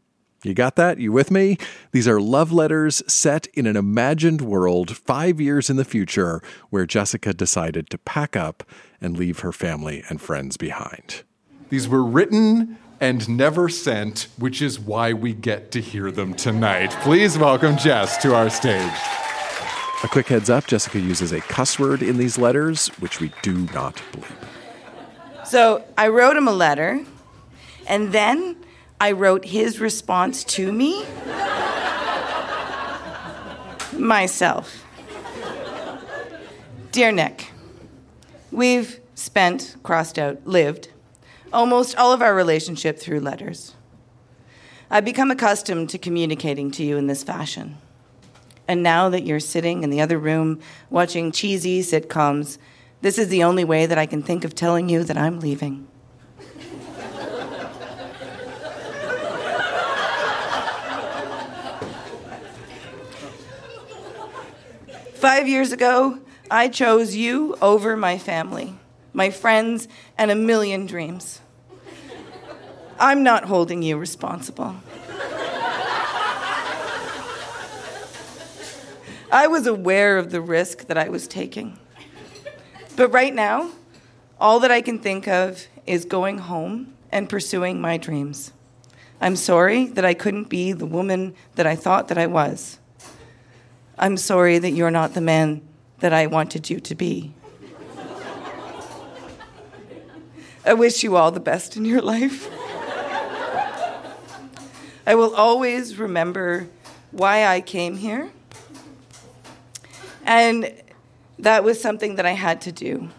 You 0.43 0.55
got 0.55 0.75
that? 0.75 0.97
You 0.97 1.11
with 1.11 1.29
me? 1.29 1.57
These 1.91 2.07
are 2.07 2.19
love 2.19 2.51
letters 2.51 3.03
set 3.05 3.45
in 3.53 3.67
an 3.67 3.75
imagined 3.75 4.41
world 4.41 4.97
five 4.97 5.39
years 5.39 5.69
in 5.69 5.75
the 5.75 5.85
future 5.85 6.41
where 6.71 6.87
Jessica 6.87 7.31
decided 7.31 7.91
to 7.91 7.99
pack 7.99 8.35
up 8.35 8.63
and 8.99 9.15
leave 9.15 9.41
her 9.41 9.51
family 9.51 10.03
and 10.09 10.19
friends 10.19 10.57
behind. 10.57 11.21
These 11.69 11.87
were 11.87 12.03
written 12.03 12.79
and 12.99 13.29
never 13.29 13.69
sent, 13.69 14.29
which 14.37 14.63
is 14.63 14.79
why 14.79 15.13
we 15.13 15.33
get 15.33 15.71
to 15.71 15.81
hear 15.81 16.09
them 16.09 16.33
tonight. 16.33 16.89
Please 17.01 17.37
welcome 17.37 17.77
Jess 17.77 18.17
to 18.23 18.33
our 18.33 18.49
stage. 18.49 18.93
A 20.03 20.07
quick 20.07 20.27
heads 20.27 20.49
up 20.49 20.65
Jessica 20.65 20.99
uses 20.99 21.31
a 21.31 21.41
cuss 21.41 21.77
word 21.77 22.01
in 22.01 22.17
these 22.17 22.39
letters, 22.39 22.87
which 22.99 23.19
we 23.19 23.31
do 23.43 23.67
not 23.73 24.01
believe. 24.11 24.35
So 25.45 25.83
I 25.99 26.07
wrote 26.07 26.35
him 26.35 26.47
a 26.47 26.53
letter, 26.53 26.99
and 27.87 28.11
then 28.11 28.55
I 29.01 29.13
wrote 29.13 29.45
his 29.45 29.79
response 29.79 30.43
to 30.43 30.71
me 30.71 31.03
myself. 33.97 34.85
Dear 36.91 37.11
Nick, 37.11 37.49
we've 38.51 38.99
spent, 39.15 39.75
crossed 39.81 40.19
out, 40.19 40.45
lived 40.45 40.89
almost 41.51 41.97
all 41.97 42.13
of 42.13 42.21
our 42.21 42.35
relationship 42.35 42.99
through 42.99 43.21
letters. 43.21 43.73
I've 44.91 45.03
become 45.03 45.31
accustomed 45.31 45.89
to 45.89 45.97
communicating 45.97 46.69
to 46.69 46.83
you 46.83 46.97
in 46.97 47.07
this 47.07 47.23
fashion. 47.23 47.79
And 48.67 48.83
now 48.83 49.09
that 49.09 49.23
you're 49.23 49.39
sitting 49.39 49.81
in 49.81 49.89
the 49.89 50.01
other 50.01 50.19
room 50.19 50.59
watching 50.91 51.31
cheesy 51.31 51.81
sitcoms, 51.81 52.59
this 53.01 53.17
is 53.17 53.29
the 53.29 53.43
only 53.43 53.63
way 53.63 53.87
that 53.87 53.97
I 53.97 54.05
can 54.05 54.21
think 54.21 54.45
of 54.45 54.53
telling 54.53 54.89
you 54.89 55.03
that 55.05 55.17
I'm 55.17 55.39
leaving. 55.39 55.87
Five 65.21 65.47
years 65.47 65.71
ago, 65.71 66.17
I 66.49 66.67
chose 66.67 67.15
you 67.15 67.55
over 67.61 67.95
my 67.95 68.17
family, 68.17 68.73
my 69.13 69.29
friends, 69.29 69.87
and 70.17 70.31
a 70.31 70.35
million 70.35 70.87
dreams. 70.87 71.41
I'm 72.99 73.21
not 73.21 73.45
holding 73.45 73.83
you 73.83 73.99
responsible. 73.99 74.77
I 79.31 79.45
was 79.47 79.67
aware 79.67 80.17
of 80.17 80.31
the 80.31 80.41
risk 80.41 80.87
that 80.87 80.97
I 80.97 81.07
was 81.09 81.27
taking. 81.27 81.77
But 82.95 83.09
right 83.09 83.35
now, 83.35 83.69
all 84.39 84.59
that 84.61 84.71
I 84.71 84.81
can 84.81 84.97
think 84.97 85.27
of 85.27 85.67
is 85.85 86.03
going 86.03 86.39
home 86.39 86.95
and 87.11 87.29
pursuing 87.29 87.79
my 87.79 87.97
dreams. 87.97 88.53
I'm 89.21 89.35
sorry 89.35 89.85
that 89.85 90.03
I 90.03 90.15
couldn't 90.15 90.49
be 90.49 90.71
the 90.71 90.87
woman 90.87 91.35
that 91.53 91.67
I 91.67 91.75
thought 91.75 92.07
that 92.07 92.17
I 92.17 92.25
was. 92.25 92.79
I'm 94.01 94.17
sorry 94.17 94.57
that 94.57 94.71
you're 94.71 94.89
not 94.89 95.13
the 95.13 95.21
man 95.21 95.61
that 95.99 96.11
I 96.11 96.25
wanted 96.25 96.71
you 96.71 96.79
to 96.79 96.95
be. 96.95 97.35
I 100.65 100.73
wish 100.73 101.03
you 101.03 101.15
all 101.15 101.29
the 101.29 101.39
best 101.39 101.77
in 101.77 101.85
your 101.85 102.01
life. 102.01 102.49
I 105.05 105.13
will 105.13 105.35
always 105.35 105.99
remember 105.99 106.67
why 107.11 107.45
I 107.45 107.61
came 107.61 107.95
here. 107.95 108.31
And 110.25 110.73
that 111.37 111.63
was 111.63 111.79
something 111.79 112.15
that 112.15 112.25
I 112.25 112.31
had 112.31 112.61
to 112.61 112.71
do. 112.71 113.09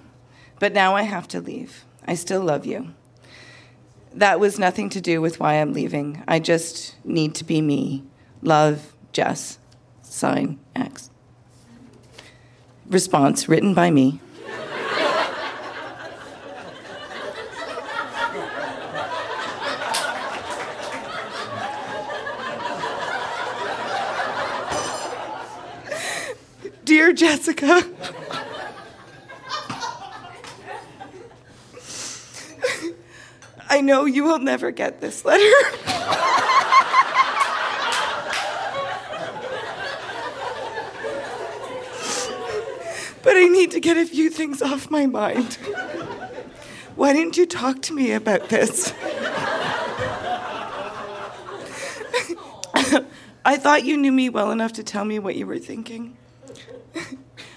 But 0.59 0.73
now 0.73 0.97
I 0.97 1.03
have 1.03 1.29
to 1.29 1.41
leave. 1.41 1.85
I 2.09 2.17
still 2.17 2.43
love 2.43 2.67
you. 2.67 2.93
That 4.15 4.41
was 4.41 4.59
nothing 4.59 4.89
to 4.91 5.01
do 5.01 5.21
with 5.21 5.39
why 5.39 5.55
I'm 5.55 5.73
leaving. 5.73 6.25
I 6.27 6.41
just 6.41 6.97
need 7.05 7.37
to 7.37 7.45
be 7.45 7.61
me. 7.61 8.03
Love, 8.43 8.95
Jess. 9.13 9.59
Sign 10.13 10.59
X. 10.77 11.11
Response 12.87 13.49
written 13.49 13.73
by 13.73 13.91
me. 13.91 14.21
Dear 26.85 27.15
Jessica, 27.15 27.83
I 33.71 33.81
know 33.81 34.05
you 34.05 34.25
will 34.25 34.39
never 34.39 34.71
get 34.71 35.01
this 35.01 35.25
letter. 35.25 36.22
I 43.43 43.49
need 43.49 43.73
to 43.73 43.81
get 43.81 43.97
a 43.97 44.07
few 44.07 44.31
things 44.31 44.63
off 44.63 44.89
my 44.89 45.07
mind. 45.07 45.55
Why 46.95 47.13
didn't 47.13 47.37
you 47.37 47.45
talk 47.45 47.83
to 47.83 47.93
me 47.93 48.13
about 48.13 48.51
this? 48.51 48.93
I 53.45 53.57
thought 53.57 53.85
you 53.85 53.97
knew 53.97 54.13
me 54.13 54.29
well 54.29 54.53
enough 54.53 54.75
to 54.75 54.85
tell 54.85 55.05
me 55.05 55.19
what 55.19 55.35
you 55.35 55.49
were 55.49 55.59
thinking. 55.59 56.17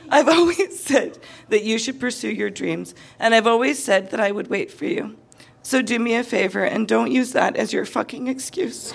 I've 0.10 0.28
always 0.28 0.80
said 0.80 1.20
that 1.50 1.62
you 1.62 1.78
should 1.78 2.00
pursue 2.00 2.32
your 2.32 2.50
dreams, 2.50 2.96
and 3.20 3.36
I've 3.36 3.46
always 3.46 3.84
said 3.84 4.10
that 4.10 4.20
I 4.20 4.32
would 4.32 4.48
wait 4.48 4.72
for 4.72 4.86
you. 4.86 5.16
So 5.62 5.84
do 5.84 6.00
me 6.00 6.16
a 6.16 6.24
favor 6.24 6.64
and 6.64 6.88
don't 6.88 7.12
use 7.12 7.34
that 7.34 7.56
as 7.58 7.72
your 7.72 7.86
fucking 7.86 8.28
excuse. 8.28 8.92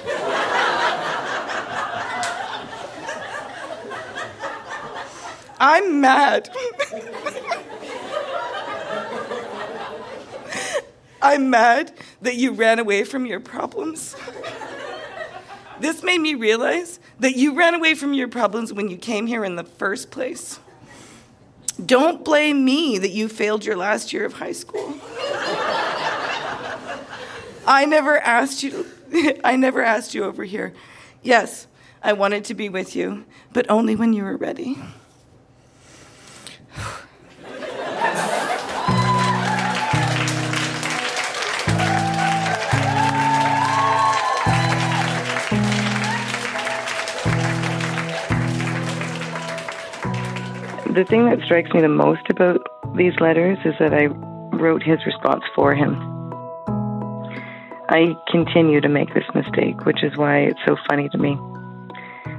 I'm 5.62 6.00
mad. 6.00 6.48
I'm 11.22 11.50
mad 11.50 11.92
that 12.22 12.37
you 12.37 12.52
ran 12.52 12.78
away 12.78 13.04
from 13.04 13.26
your 13.26 13.40
problems. 13.40 14.16
This 15.78 16.02
made 16.02 16.20
me 16.20 16.35
realize 16.35 17.00
that 17.20 17.37
you 17.37 17.54
ran 17.54 17.74
away 17.74 17.94
from 17.94 18.12
your 18.12 18.28
problems 18.28 18.72
when 18.72 18.88
you 18.88 18.96
came 18.96 19.26
here 19.26 19.44
in 19.44 19.56
the 19.56 19.64
first 19.64 20.11
place. 20.11 20.61
Don't 21.85 22.24
blame 22.24 22.64
me 22.64 22.98
that 22.98 23.11
you 23.11 23.28
failed 23.28 23.64
your 23.64 23.76
last 23.76 24.12
year 24.12 24.24
of 24.26 24.35
high 24.35 24.52
school. 24.52 24.94
I 27.66 27.85
never 27.87 28.18
asked 28.18 28.62
you 28.62 28.87
I 29.44 29.56
never 29.56 29.83
asked 29.83 30.14
you 30.14 30.24
over 30.24 30.44
here. 30.44 30.72
Yes, 31.22 31.66
I 32.02 32.12
wanted 32.12 32.44
to 32.44 32.54
be 32.54 32.68
with 32.68 32.96
you, 32.96 33.24
but 33.52 33.68
only 33.68 33.96
when 33.96 34.12
you 34.12 34.24
were 34.24 34.37
ready. 34.37 34.78
The 50.90 51.05
thing 51.05 51.26
that 51.26 51.38
strikes 51.44 51.72
me 51.72 51.81
the 51.81 51.88
most 51.88 52.29
about 52.31 52.66
these 52.96 53.14
letters 53.20 53.59
is 53.64 53.74
that 53.79 53.94
I 53.94 54.07
wrote 54.57 54.83
his 54.83 54.98
response 55.07 55.44
for 55.55 55.72
him. 55.72 55.94
I 57.88 58.16
continue 58.29 58.81
to 58.81 58.88
make 58.88 59.14
this 59.14 59.31
mistake, 59.33 59.87
which 59.87 60.03
is 60.03 60.16
why 60.16 60.38
it's 60.38 60.59
so 60.66 60.74
funny 60.88 61.09
to 61.11 61.16
me. 61.16 61.38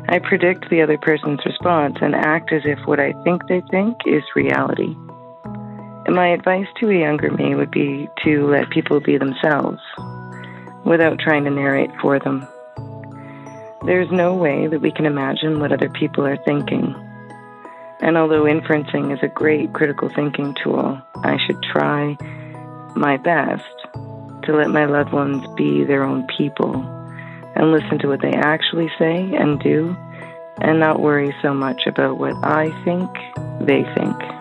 I 0.10 0.20
predict 0.20 0.70
the 0.70 0.82
other 0.82 0.98
person's 0.98 1.40
response 1.46 1.96
and 2.02 2.14
act 2.14 2.52
as 2.52 2.64
if 2.66 2.78
what 2.86 3.00
I 3.00 3.14
think 3.24 3.48
they 3.48 3.62
think 3.72 3.96
is 4.06 4.22
reality. 4.36 4.98
And 6.06 6.14
my 6.14 6.28
advice 6.28 6.68
to 6.82 6.90
a 6.90 7.00
younger 7.00 7.32
me 7.32 7.56
would 7.56 7.72
be 7.72 8.10
to 8.26 8.48
let 8.48 8.70
people 8.70 9.00
be 9.00 9.18
themselves 9.18 9.80
without 10.84 11.20
trying 11.20 11.46
to 11.46 11.52
narrate 11.52 11.92
for 12.02 12.20
them. 12.20 12.46
There's 13.86 14.12
no 14.12 14.36
way 14.36 14.68
that 14.68 14.82
we 14.82 14.92
can 14.92 15.06
imagine 15.06 15.62
what 15.62 15.72
other 15.72 15.90
people 15.90 16.28
are 16.28 16.38
thinking 16.44 16.94
and 18.02 18.18
although 18.18 18.44
inferencing 18.44 19.14
is 19.14 19.20
a 19.22 19.28
great 19.28 19.74
critical 19.74 20.10
thinking 20.10 20.56
tool, 20.64 21.00
I 21.24 21.38
should 21.46 21.62
try 21.64 22.18
my 22.96 23.18
best 23.18 23.64
to 24.44 24.56
let 24.56 24.70
my 24.70 24.86
loved 24.86 25.14
ones 25.14 25.46
be 25.56 25.84
their 25.84 26.04
own 26.04 26.26
people 26.38 26.76
and 27.56 27.72
listen 27.72 28.00
to 28.00 28.08
what 28.08 28.22
they 28.22 28.34
actually 28.34 28.90
say 28.98 29.34
and 29.36 29.60
do 29.60 29.96
and 30.62 30.80
not 30.80 31.00
worry 31.00 31.34
so 31.42 31.54
much 31.54 31.86
about 31.86 32.18
what 32.18 32.34
I 32.44 32.72
think 32.84 33.10
they 33.68 33.84
think. 33.96 34.41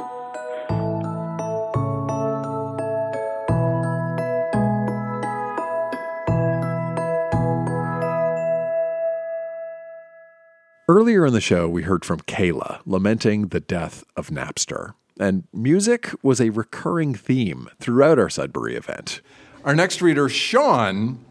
Earlier 10.91 11.25
in 11.25 11.33
the 11.33 11.41
show, 11.41 11.69
we 11.69 11.85
heard 11.85 12.05
from 12.05 12.19
Kayla 12.23 12.81
lamenting 12.85 13.47
the 13.47 13.61
death 13.61 14.03
of 14.17 14.31
Napster. 14.31 14.95
And 15.21 15.45
music 15.53 16.11
was 16.21 16.41
a 16.41 16.51
recurring 16.51 17.15
theme 17.15 17.69
throughout 17.79 18.19
our 18.19 18.29
Sudbury 18.29 18.75
event. 18.75 19.21
Our 19.65 19.77
next 19.77 20.03
reader, 20.03 20.29
Sean, 20.29 21.25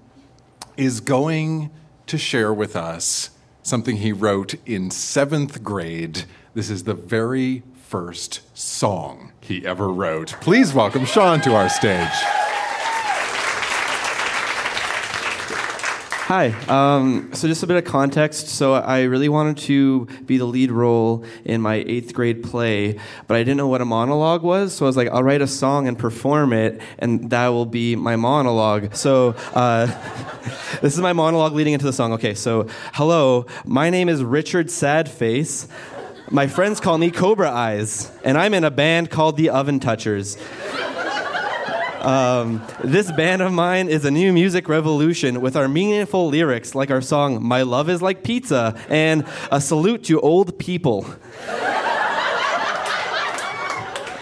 is 0.77 1.01
going 1.01 1.71
to 2.07 2.17
share 2.17 2.53
with 2.53 2.77
us 2.77 3.31
something 3.61 3.97
he 3.97 4.13
wrote 4.13 4.55
in 4.65 4.91
seventh 4.91 5.61
grade. 5.61 6.23
This 6.53 6.69
is 6.69 6.85
the 6.85 6.93
very 6.93 7.63
first 7.83 8.39
song 8.57 9.33
he 9.41 9.65
ever 9.65 9.89
wrote. 9.89 10.37
Please 10.39 10.73
welcome 10.73 11.03
Sean 11.03 11.41
to 11.41 11.53
our 11.53 11.67
stage. 11.67 12.07
Hi. 16.29 16.49
Um, 16.67 17.33
so, 17.33 17.47
just 17.47 17.63
a 17.63 17.65
bit 17.65 17.77
of 17.77 17.85
context. 17.85 18.49
So, 18.49 18.75
I 18.75 19.01
really 19.01 19.29
wanted 19.29 19.57
to 19.65 20.05
be 20.27 20.37
the 20.37 20.45
lead 20.45 20.69
role 20.69 21.25
in 21.43 21.59
my 21.59 21.77
eighth 21.87 22.13
grade 22.13 22.43
play, 22.43 22.99
but 23.25 23.35
I 23.35 23.39
didn't 23.39 23.57
know 23.57 23.67
what 23.67 23.81
a 23.81 23.85
monologue 23.85 24.43
was. 24.43 24.75
So, 24.75 24.85
I 24.85 24.87
was 24.87 24.95
like, 24.95 25.07
I'll 25.07 25.23
write 25.23 25.41
a 25.41 25.47
song 25.47 25.87
and 25.87 25.97
perform 25.97 26.53
it, 26.53 26.81
and 26.99 27.31
that 27.31 27.47
will 27.47 27.65
be 27.65 27.95
my 27.95 28.15
monologue. 28.15 28.93
So, 28.93 29.29
uh, 29.55 29.87
this 30.83 30.93
is 30.93 30.99
my 30.99 31.13
monologue 31.13 31.53
leading 31.53 31.73
into 31.73 31.87
the 31.87 31.93
song. 31.93 32.13
Okay, 32.13 32.35
so, 32.35 32.67
hello, 32.93 33.47
my 33.65 33.89
name 33.89 34.07
is 34.07 34.23
Richard 34.23 34.67
Sadface. 34.67 35.67
My 36.29 36.45
friends 36.45 36.79
call 36.79 36.99
me 36.99 37.09
Cobra 37.09 37.49
Eyes, 37.49 38.11
and 38.23 38.37
I'm 38.37 38.53
in 38.53 38.63
a 38.63 38.69
band 38.69 39.09
called 39.09 39.35
the 39.35 39.49
Oven 39.49 39.79
Touchers. 39.79 40.37
Um, 42.01 42.65
this 42.81 43.11
band 43.11 43.41
of 43.41 43.51
mine 43.51 43.89
is 43.89 44.05
a 44.05 44.11
new 44.11 44.31
music 44.31 44.69
revolution 44.69 45.41
with 45.41 45.57
our 45.57 45.67
meaningful 45.67 46.29
lyrics, 46.29 46.73
like 46.73 46.91
our 46.91 47.01
song 47.01 47.43
My 47.43 47.63
Love 47.63 47.89
is 47.89 48.01
Like 48.01 48.23
Pizza, 48.23 48.79
and 48.87 49.27
a 49.51 49.59
salute 49.59 50.05
to 50.05 50.19
old 50.21 50.57
people. 50.57 51.05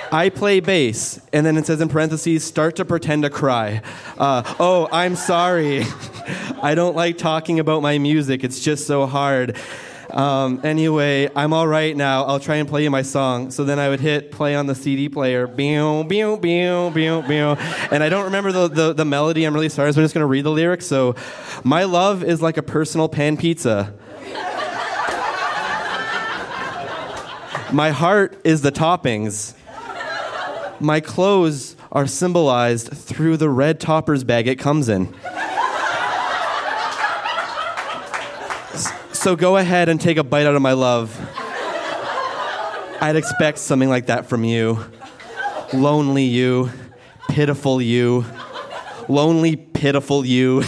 I 0.10 0.32
play 0.34 0.60
bass, 0.60 1.20
and 1.34 1.46
then 1.46 1.58
it 1.58 1.68
says 1.68 1.82
in 1.82 1.90
parentheses, 1.90 2.44
start 2.44 2.78
to 2.78 2.86
pretend 2.86 3.24
to 3.24 3.30
cry. 3.30 3.82
Uh, 4.18 4.42
oh, 4.60 4.88
I'm 4.92 5.16
sorry. 5.16 5.84
I 6.62 6.74
don't 6.74 6.96
like 6.96 7.18
talking 7.18 7.60
about 7.60 7.82
my 7.84 8.00
music, 8.00 8.44
it's 8.44 8.60
just 8.60 8.88
so 8.88 9.06
hard. 9.06 9.56
Um, 10.10 10.62
anyway, 10.64 11.30
I'm 11.36 11.54
all 11.54 11.68
right 11.68 11.96
now. 11.96 12.24
I'll 12.24 12.40
try 12.40 12.56
and 12.56 12.68
play 12.68 12.84
you 12.84 12.90
my 12.90 13.02
song. 13.02 13.52
So 13.52 13.64
then 13.64 13.78
I 13.78 13.90
would 13.90 14.00
hit 14.00 14.32
play 14.32 14.56
on 14.56 14.66
the 14.68 14.76
CD 14.76 15.10
player, 15.10 15.48
and 15.48 16.12
I 18.04 18.10
don't 18.10 18.26
remember 18.26 18.52
the, 18.52 18.68
the, 18.68 18.94
the 18.94 19.06
melody. 19.06 19.44
I'm 19.44 19.54
really 19.54 19.70
sorry, 19.70 19.92
so 19.94 20.00
I'm 20.00 20.06
just 20.06 20.14
going 20.14 20.24
to 20.24 20.28
read 20.28 20.46
the 20.46 20.52
lyrics. 20.52 20.86
So, 20.86 21.16
my 21.64 21.84
love 21.84 22.24
is 22.24 22.42
like 22.42 22.58
a 22.58 22.64
personal 22.64 23.10
pan 23.10 23.38
pizza. 23.38 23.94
My 27.74 27.92
heart 27.92 28.40
is 28.46 28.62
the 28.62 28.72
toppings. 28.72 29.54
My 30.80 31.02
clothes 31.02 31.76
are 31.92 32.08
symbolized 32.08 32.90
through 32.90 33.38
the 33.38 33.50
red 33.50 33.80
toppers 33.80 34.24
bag 34.24 34.48
it 34.48 34.58
comes 34.58 34.88
in. 34.88 35.14
So 39.28 39.36
go 39.36 39.58
ahead 39.58 39.90
and 39.90 40.00
take 40.00 40.16
a 40.16 40.24
bite 40.24 40.46
out 40.46 40.56
of 40.56 40.62
my 40.62 40.72
love. 40.72 41.14
I'd 43.02 43.18
expect 43.18 43.58
something 43.58 43.90
like 43.90 44.06
that 44.06 44.28
from 44.28 44.46
you. 44.46 44.80
Lonely 45.74 46.24
you, 46.24 46.72
pitiful 47.28 47.82
you, 47.82 48.24
lonely, 49.10 49.58
pitiful 49.58 50.26
you. 50.26 50.64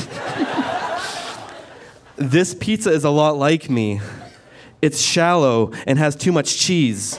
this 2.17 2.53
pizza 2.53 2.91
is 2.91 3.05
a 3.05 3.09
lot 3.09 3.37
like 3.37 3.69
me. 3.69 4.01
It's 4.81 4.99
shallow 4.99 5.71
and 5.87 5.97
has 5.97 6.17
too 6.17 6.33
much 6.33 6.57
cheese. 6.57 7.17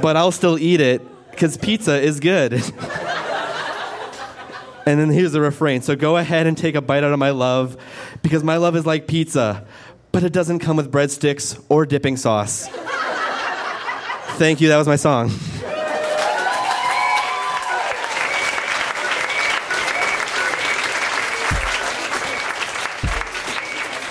but 0.00 0.16
I'll 0.16 0.32
still 0.32 0.58
eat 0.58 0.80
it 0.80 1.02
because 1.30 1.58
pizza 1.58 2.00
is 2.00 2.20
good. 2.20 2.62
and 4.86 5.00
then 5.00 5.10
here's 5.10 5.32
the 5.32 5.40
refrain. 5.40 5.82
So 5.82 5.96
go 5.96 6.16
ahead 6.16 6.46
and 6.46 6.56
take 6.56 6.74
a 6.74 6.80
bite 6.80 7.04
out 7.04 7.12
of 7.12 7.18
my 7.18 7.30
love 7.30 7.76
because 8.22 8.42
my 8.42 8.56
love 8.56 8.76
is 8.76 8.86
like 8.86 9.06
pizza, 9.06 9.66
but 10.12 10.22
it 10.22 10.32
doesn't 10.32 10.60
come 10.60 10.76
with 10.76 10.90
breadsticks 10.90 11.62
or 11.68 11.86
dipping 11.86 12.16
sauce. 12.16 12.68
Thank 14.38 14.60
you. 14.60 14.68
That 14.68 14.78
was 14.78 14.86
my 14.86 14.96
song. 14.96 15.30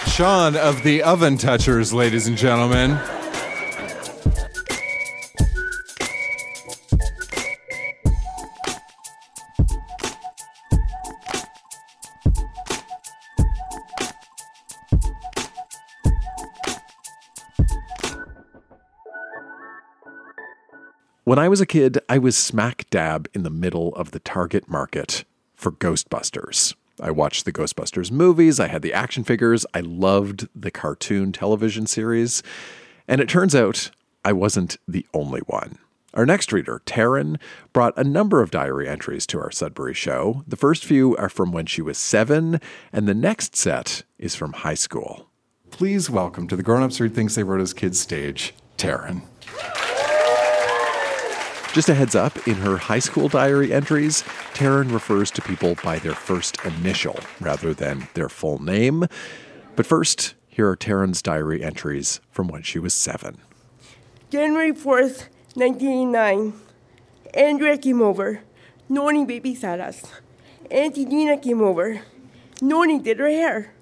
Sean 0.08 0.58
of 0.58 0.84
the 0.84 1.02
Oven 1.04 1.38
Touchers, 1.38 1.94
ladies 1.94 2.28
and 2.28 2.38
gentlemen. 2.38 3.00
When 21.30 21.38
I 21.38 21.48
was 21.48 21.62
a 21.62 21.68
kid, 21.68 22.00
I 22.10 22.18
was 22.18 22.36
smack 22.36 22.90
dab 22.90 23.30
in 23.36 23.44
the 23.44 23.52
middle 23.52 23.94
of 23.94 24.10
the 24.10 24.20
target 24.20 24.68
market 24.68 25.26
for 25.54 25.72
Ghostbusters. 25.72 26.74
I 27.00 27.12
watched 27.12 27.46
the 27.46 27.52
Ghostbusters 27.52 28.10
movies, 28.10 28.60
I 28.60 28.68
had 28.68 28.82
the 28.82 28.96
action 28.96 29.24
figures, 29.24 29.64
I 29.72 29.82
loved 29.82 30.48
the 30.56 30.72
cartoon 30.72 31.32
television 31.32 31.86
series, 31.86 32.42
and 33.08 33.22
it 33.22 33.30
turns 33.30 33.54
out 33.54 33.92
I 34.26 34.34
wasn't 34.34 34.78
the 34.88 35.06
only 35.14 35.42
one. 35.42 35.78
Our 36.16 36.26
next 36.26 36.52
reader, 36.52 36.82
Taryn, 36.88 37.38
brought 37.74 37.96
a 37.96 38.04
number 38.04 38.42
of 38.42 38.50
diary 38.50 38.90
entries 38.90 39.28
to 39.28 39.40
our 39.40 39.52
Sudbury 39.52 39.94
show. 39.94 40.44
The 40.48 40.58
first 40.58 40.84
few 40.84 41.16
are 41.18 41.30
from 41.30 41.52
when 41.52 41.68
she 41.68 41.84
was 41.84 42.00
seven, 42.00 42.60
and 42.92 43.08
the 43.08 43.14
next 43.14 43.56
set 43.56 44.02
is 44.18 44.34
from 44.34 44.54
high 44.54 44.74
school. 44.74 45.30
Please 45.70 46.10
welcome 46.10 46.48
to 46.48 46.56
the 46.56 46.64
Grown 46.64 46.82
Ups 46.82 47.00
Read 47.00 47.14
Things 47.14 47.36
They 47.36 47.44
Wrote 47.44 47.62
as 47.62 47.76
Kids 47.76 48.00
stage, 48.00 48.56
Taryn. 48.80 49.22
Just 51.74 51.88
a 51.88 51.94
heads 51.94 52.16
up, 52.16 52.48
in 52.48 52.56
her 52.56 52.78
high 52.78 53.00
school 53.00 53.28
diary 53.28 53.72
entries, 53.72 54.24
Taryn 54.54 54.92
refers 54.92 55.30
to 55.32 55.42
people 55.42 55.76
by 55.84 56.00
their 56.00 56.16
first 56.16 56.58
initial 56.66 57.20
rather 57.40 57.76
than 57.76 58.08
their 58.16 58.28
full 58.28 58.60
name. 58.62 59.06
But 59.76 59.86
first, 59.86 60.34
here 60.48 60.68
are 60.68 60.76
Taryn's 60.76 61.22
diary 61.22 61.64
entries 61.64 62.22
from 62.32 62.48
when 62.48 62.64
she 62.64 62.80
was 62.80 62.96
seven. 62.96 63.38
January 64.32 64.72
4th, 64.72 65.30
1989. 65.54 66.54
Andrea 67.36 67.78
came 67.78 68.02
over. 68.02 68.42
Noni 68.90 69.24
babysat 69.24 69.80
us. 69.80 70.04
Auntie 70.72 71.06
Dina 71.06 71.38
came 71.38 71.62
over. 71.62 72.02
Noni 72.64 72.98
did 72.98 73.20
her 73.20 73.30
hair. 73.30 73.74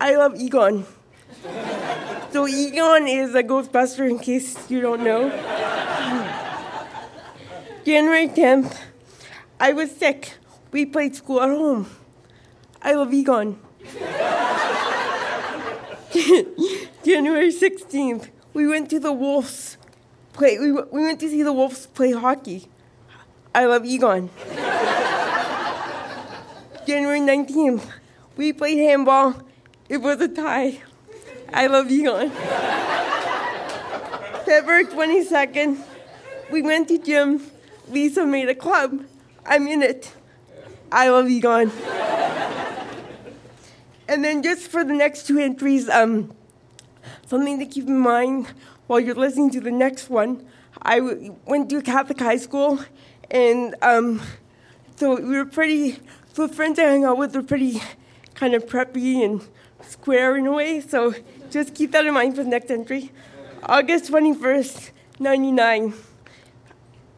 I 0.00 0.16
love 0.16 0.34
Egon. 0.34 0.84
so 2.32 2.48
Egon 2.48 3.06
is 3.06 3.36
a 3.36 3.44
Ghostbuster 3.44 4.10
in 4.10 4.18
case 4.18 4.68
you 4.68 4.80
don't 4.80 5.04
know. 5.04 5.30
January 7.84 8.28
10th, 8.28 8.80
I 9.60 9.74
was 9.74 9.94
sick. 9.94 10.38
We 10.72 10.86
played 10.86 11.14
school 11.14 11.42
at 11.42 11.50
home. 11.50 11.86
I 12.80 12.94
love 12.94 13.12
Egon. 13.12 13.58
January 17.04 17.52
16th, 17.52 18.30
we 18.54 18.66
went 18.66 18.88
to 18.88 18.98
the 18.98 19.12
Wolves 19.12 19.76
play. 20.32 20.58
We, 20.58 20.72
we 20.72 21.02
went 21.02 21.20
to 21.20 21.28
see 21.28 21.42
the 21.42 21.52
Wolves 21.52 21.86
play 21.88 22.12
hockey. 22.12 22.70
I 23.54 23.66
love 23.66 23.84
Egon. 23.84 24.30
January 26.86 27.20
19th, 27.20 27.86
we 28.38 28.54
played 28.54 28.78
handball. 28.78 29.34
It 29.90 29.98
was 29.98 30.22
a 30.22 30.28
tie. 30.28 30.80
I 31.52 31.66
love 31.66 31.90
Egon. 31.90 32.30
February 34.46 34.86
22nd, 34.86 35.84
we 36.50 36.62
went 36.62 36.88
to 36.88 36.96
gym. 36.96 37.50
Lisa 37.88 38.26
made 38.26 38.48
a 38.48 38.54
club. 38.54 39.04
I'm 39.46 39.66
in 39.68 39.82
it. 39.82 40.12
I 40.90 41.08
love 41.10 41.28
Egon. 41.28 41.70
and 44.08 44.24
then 44.24 44.42
just 44.42 44.70
for 44.70 44.84
the 44.84 44.92
next 44.92 45.26
two 45.26 45.38
entries, 45.38 45.88
um, 45.88 46.32
something 47.26 47.58
to 47.58 47.66
keep 47.66 47.86
in 47.86 47.98
mind 47.98 48.52
while 48.86 49.00
you're 49.00 49.14
listening 49.14 49.50
to 49.50 49.60
the 49.60 49.70
next 49.70 50.08
one. 50.08 50.46
I 50.82 50.98
w- 50.98 51.36
went 51.46 51.70
to 51.70 51.80
Catholic 51.82 52.20
high 52.20 52.36
school, 52.36 52.78
and 53.30 53.74
um, 53.82 54.22
so 54.96 55.20
we 55.20 55.36
were 55.36 55.44
pretty. 55.46 55.98
So 56.32 56.48
friends 56.48 56.78
I 56.78 56.84
hung 56.84 57.04
out 57.04 57.16
with 57.16 57.34
were 57.34 57.42
pretty 57.42 57.80
kind 58.34 58.54
of 58.54 58.66
preppy 58.66 59.24
and 59.24 59.46
square 59.82 60.36
in 60.36 60.46
a 60.46 60.52
way. 60.52 60.80
So 60.80 61.14
just 61.50 61.74
keep 61.74 61.92
that 61.92 62.04
in 62.04 62.14
mind 62.14 62.36
for 62.36 62.42
the 62.42 62.50
next 62.50 62.70
entry. 62.70 63.12
August 63.62 64.10
21st, 64.10 64.90
99. 65.20 65.94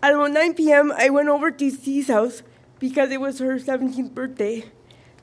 At 0.06 0.14
about 0.14 0.30
9 0.30 0.54
p.m., 0.54 0.92
I 0.96 1.10
went 1.10 1.28
over 1.28 1.50
to 1.50 1.68
C's 1.68 2.06
house 2.06 2.44
because 2.78 3.10
it 3.10 3.20
was 3.20 3.40
her 3.40 3.58
17th 3.58 4.14
birthday. 4.14 4.64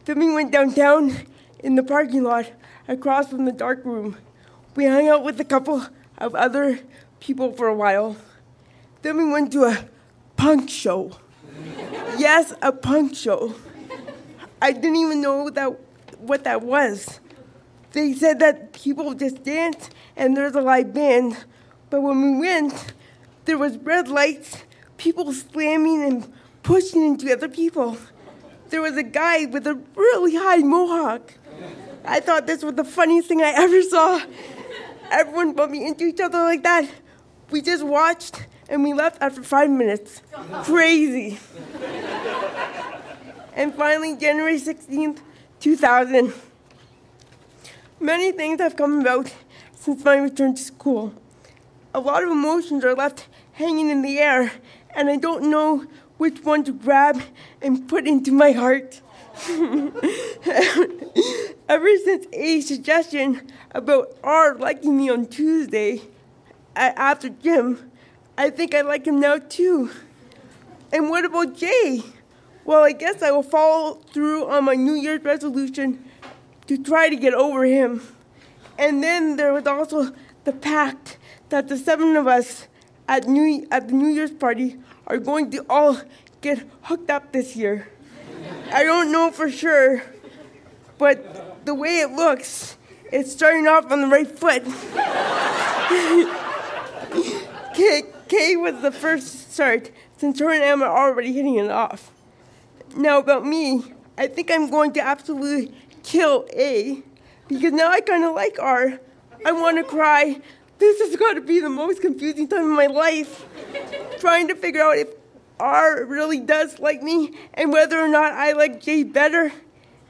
Then 0.04 0.19
we 0.19 0.30
went 0.30 0.52
downtown 0.52 1.19
in 1.60 1.76
the 1.76 1.84
parking 1.84 2.24
lot 2.24 2.52
across 2.86 3.30
from 3.30 3.46
the 3.46 3.54
dark 3.54 3.86
room. 3.86 4.17
We 4.76 4.84
hung 4.84 5.08
out 5.08 5.24
with 5.24 5.39
a 5.39 5.46
couple 5.46 5.88
of 6.17 6.36
other 6.36 6.82
people 7.22 7.54
for 7.54 7.69
a 7.69 7.74
while. 7.74 8.17
Then 9.04 9.15
we 9.15 9.32
went 9.32 9.54
to 9.54 9.63
a 9.63 9.86
punk 10.36 10.69
show. 10.69 11.17
yes, 12.17 12.54
a 12.62 12.74
punk 12.74 13.15
show. 13.15 13.56
I 14.62 14.74
didn't 14.74 14.98
even 14.98 15.22
know 15.22 15.50
that 15.50 15.80
what 16.19 16.43
that 16.43 16.62
was. 16.62 17.22
They 17.93 18.12
said 18.12 18.39
that 18.39 18.74
people 18.74 19.13
just 19.13 19.46
dance 19.46 19.89
and 20.17 20.36
there's 20.36 20.56
a 20.56 20.62
live 20.62 20.93
band. 20.93 21.38
But 21.89 22.02
when 22.02 22.22
we 22.22 22.38
went, 22.38 22.91
there 23.46 23.58
was 23.58 23.78
red 23.78 24.08
lights, 24.08 24.63
people 25.04 25.34
slamming 25.34 26.02
and 26.02 26.34
pushing 26.63 27.06
into 27.06 27.30
other 27.30 27.50
people. 27.50 27.98
There 28.70 28.82
was 28.82 28.96
a 28.96 29.04
guy 29.04 29.46
with 29.46 29.68
a 29.68 29.76
really 29.96 30.36
high 30.36 30.60
mohawk. 30.60 31.34
I 32.06 32.22
thought 32.22 32.48
this 32.48 32.63
was 32.63 32.76
the 32.76 32.86
funniest 32.86 33.28
thing 33.28 33.42
I 33.42 33.52
ever 33.54 33.82
saw. 33.82 34.22
Everyone 35.12 35.52
bumping 35.52 35.86
into 35.86 36.06
each 36.06 36.22
other 36.22 36.38
like 36.39 36.63
that. 36.63 36.89
We 37.52 37.62
just 37.62 37.84
watched 37.84 38.48
and 38.70 38.82
we 38.82 38.94
left 38.94 39.22
after 39.22 39.44
five 39.44 39.70
minutes. 39.70 40.22
Crazy. 40.63 41.38
and 43.54 43.76
finally, 43.76 44.16
January 44.16 44.58
16th, 44.58 45.20
2000. 45.60 46.34
Many 48.00 48.32
things 48.32 48.62
have 48.62 48.78
come 48.78 49.02
about 49.02 49.34
since 49.76 50.04
my 50.06 50.16
return 50.16 50.56
to 50.56 50.62
school. 50.62 51.13
A 51.94 52.00
lot 52.00 52.24
of 52.24 52.30
emotions 52.32 52.86
are 52.86 52.96
left 52.96 53.28
hanging 53.54 53.89
in 53.89 54.02
the 54.02 54.20
air, 54.20 54.52
and 54.96 55.10
I 55.10 55.18
don't 55.18 55.50
know 55.50 55.86
which 56.18 56.44
one 56.44 56.64
to 56.66 56.72
grab 56.72 57.22
and 57.62 57.88
put 57.88 58.08
into 58.08 58.32
my 58.32 58.52
heart. 58.52 59.02
Ever 61.68 61.98
since 61.98 62.28
A's 62.34 62.68
suggestion 62.68 63.50
about 63.72 64.16
R 64.24 64.56
liking 64.56 64.96
me 64.98 65.10
on 65.10 65.26
Tuesday 65.26 66.02
after 66.76 67.30
gym, 67.30 67.92
I 68.38 68.50
think 68.50 68.76
I 68.76 68.82
like 68.82 69.06
him 69.06 69.20
now 69.20 69.38
too. 69.38 69.90
And 70.92 71.10
what 71.10 71.26
about 71.26 71.56
Jay? 71.58 72.04
Well, 72.66 72.84
I 72.84 72.92
guess 72.92 73.22
I 73.22 73.32
will 73.32 73.44
follow 73.44 73.96
through 74.12 74.48
on 74.48 74.66
my 74.66 74.76
New 74.76 74.94
Year's 74.94 75.24
resolution 75.24 76.06
to 76.68 76.78
try 76.78 77.10
to 77.10 77.16
get 77.16 77.34
over 77.34 77.66
him. 77.66 78.02
And 78.78 79.04
then 79.04 79.36
there 79.36 79.52
was 79.54 79.68
also 79.68 80.14
the 80.44 80.54
pact 80.54 81.18
that 81.50 81.68
the 81.68 81.78
seven 81.78 82.16
of 82.16 82.28
us 82.28 82.68
at 83.08 83.28
New 83.28 83.68
at 83.72 83.88
the 83.88 83.94
New 83.94 84.10
Year's 84.10 84.32
party 84.32 84.78
are 85.08 85.18
going 85.18 85.52
to 85.52 85.66
all 85.70 85.98
get 86.42 86.63
hooked 86.84 87.10
up 87.10 87.32
this 87.32 87.56
year. 87.56 87.89
I 88.72 88.84
don't 88.84 89.12
know 89.12 89.32
for 89.32 89.50
sure, 89.50 90.04
but 90.98 91.66
the 91.66 91.74
way 91.74 92.00
it 92.00 92.12
looks, 92.12 92.78
it's 93.12 93.32
starting 93.32 93.68
off 93.68 93.92
on 93.92 94.02
the 94.02 94.08
right 94.08 94.28
foot. 94.28 94.63
Kay, 97.74 98.04
Kay 98.28 98.56
was 98.56 98.82
the 98.82 98.92
first 98.92 99.52
start 99.52 99.92
since 100.18 100.39
her 100.39 100.52
and 100.52 100.63
Emma 100.63 100.86
are 100.86 101.10
already 101.10 101.34
hitting 101.34 101.56
it 101.56 101.72
off. 101.72 102.12
Now, 102.96 103.20
about 103.20 103.46
me, 103.46 103.94
I 104.18 104.28
think 104.28 104.52
I'm 104.52 104.70
going 104.70 104.94
to 104.94 105.02
absolutely 105.02 105.74
kill 106.04 106.46
A 106.56 107.02
because 107.48 107.74
now 107.74 107.89
I 107.89 108.02
kind 108.02 108.24
of 108.24 108.36
like 108.36 108.58
R. 108.60 109.00
I 109.46 109.52
want 109.52 109.78
to 109.78 109.84
cry. 109.84 110.39
This 110.84 111.00
has 111.00 111.15
got 111.15 111.36
to 111.36 111.41
be 111.41 111.62
the 111.62 111.69
most 111.69 112.02
confusing 112.02 112.46
time 112.46 112.65
of 112.65 112.76
my 112.76 112.88
life. 112.88 113.46
Trying 114.19 114.50
to 114.50 114.56
figure 114.56 114.82
out 114.82 114.98
if 114.98 115.08
R 115.58 116.04
really 116.04 116.41
does 116.41 116.78
like 116.78 117.02
me 117.02 117.38
and 117.54 117.72
whether 117.72 117.98
or 117.98 118.10
not 118.10 118.34
I 118.34 118.52
like 118.52 118.82
J 118.82 119.04
better. 119.04 119.54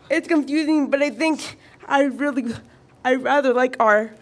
It's 0.09 0.27
confusing, 0.27 0.89
but 0.89 1.03
I 1.03 1.11
think 1.11 1.57
I 1.85 2.05
really, 2.05 2.55
I 3.05 3.13
rather 3.15 3.53
like 3.53 3.75
R. 3.79 4.15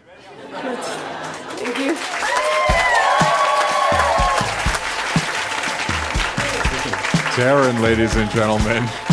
Thank 0.51 1.79
you. 1.79 1.93
Taryn, 7.33 7.81
ladies 7.81 8.17
and 8.17 8.29
gentlemen. 8.29 9.10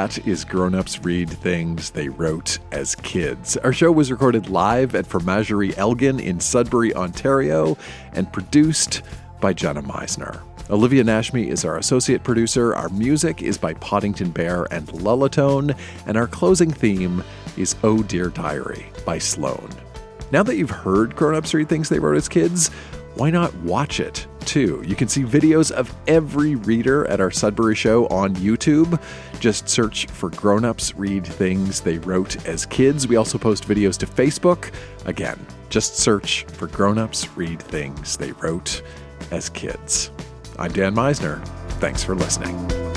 That 0.00 0.26
is 0.26 0.46
Grown 0.46 0.74
Ups 0.74 0.98
Read 1.04 1.28
Things 1.28 1.90
They 1.90 2.08
Wrote 2.08 2.58
as 2.72 2.94
Kids. 2.94 3.58
Our 3.58 3.72
show 3.74 3.92
was 3.92 4.10
recorded 4.10 4.48
live 4.48 4.94
at 4.94 5.04
Fromagerie 5.04 5.76
Elgin 5.76 6.18
in 6.18 6.40
Sudbury, 6.40 6.94
Ontario, 6.94 7.76
and 8.14 8.32
produced 8.32 9.02
by 9.42 9.52
Jenna 9.52 9.82
Meisner. 9.82 10.40
Olivia 10.70 11.04
Nashmi 11.04 11.48
is 11.48 11.66
our 11.66 11.76
associate 11.76 12.24
producer. 12.24 12.74
Our 12.74 12.88
music 12.88 13.42
is 13.42 13.58
by 13.58 13.74
Poddington 13.74 14.30
Bear 14.30 14.64
and 14.72 14.86
Lullatone, 14.88 15.76
and 16.06 16.16
our 16.16 16.26
closing 16.26 16.70
theme 16.70 17.22
is 17.58 17.76
Oh 17.82 18.02
Dear 18.02 18.30
Diary 18.30 18.86
by 19.04 19.18
Sloan. 19.18 19.68
Now 20.32 20.42
that 20.44 20.56
you've 20.56 20.70
heard 20.70 21.14
Grown 21.14 21.34
Ups 21.34 21.52
Read 21.52 21.68
Things 21.68 21.90
They 21.90 21.98
Wrote 21.98 22.16
as 22.16 22.26
Kids, 22.26 22.68
why 23.16 23.28
not 23.28 23.54
watch 23.56 24.00
it 24.00 24.26
too? 24.40 24.82
You 24.86 24.96
can 24.96 25.08
see 25.08 25.22
videos 25.22 25.70
of 25.70 25.94
every 26.06 26.54
reader 26.54 27.06
at 27.06 27.20
our 27.20 27.30
Sudbury 27.30 27.74
show 27.74 28.06
on 28.08 28.34
YouTube. 28.36 29.00
Just 29.38 29.68
search 29.68 30.06
for 30.06 30.30
Grown 30.30 30.64
Ups 30.64 30.94
Read 30.96 31.26
Things 31.26 31.80
They 31.80 31.98
Wrote 31.98 32.46
as 32.46 32.66
Kids. 32.66 33.06
We 33.06 33.16
also 33.16 33.38
post 33.38 33.68
videos 33.68 33.96
to 33.98 34.06
Facebook. 34.06 34.72
Again, 35.04 35.38
just 35.68 35.96
search 35.96 36.44
for 36.44 36.66
Grown 36.66 36.98
Ups 36.98 37.28
Read 37.36 37.62
Things 37.62 38.16
They 38.16 38.32
Wrote 38.32 38.82
as 39.30 39.48
Kids. 39.48 40.10
I'm 40.58 40.72
Dan 40.72 40.94
Meisner. 40.94 41.44
Thanks 41.78 42.02
for 42.02 42.14
listening. 42.14 42.89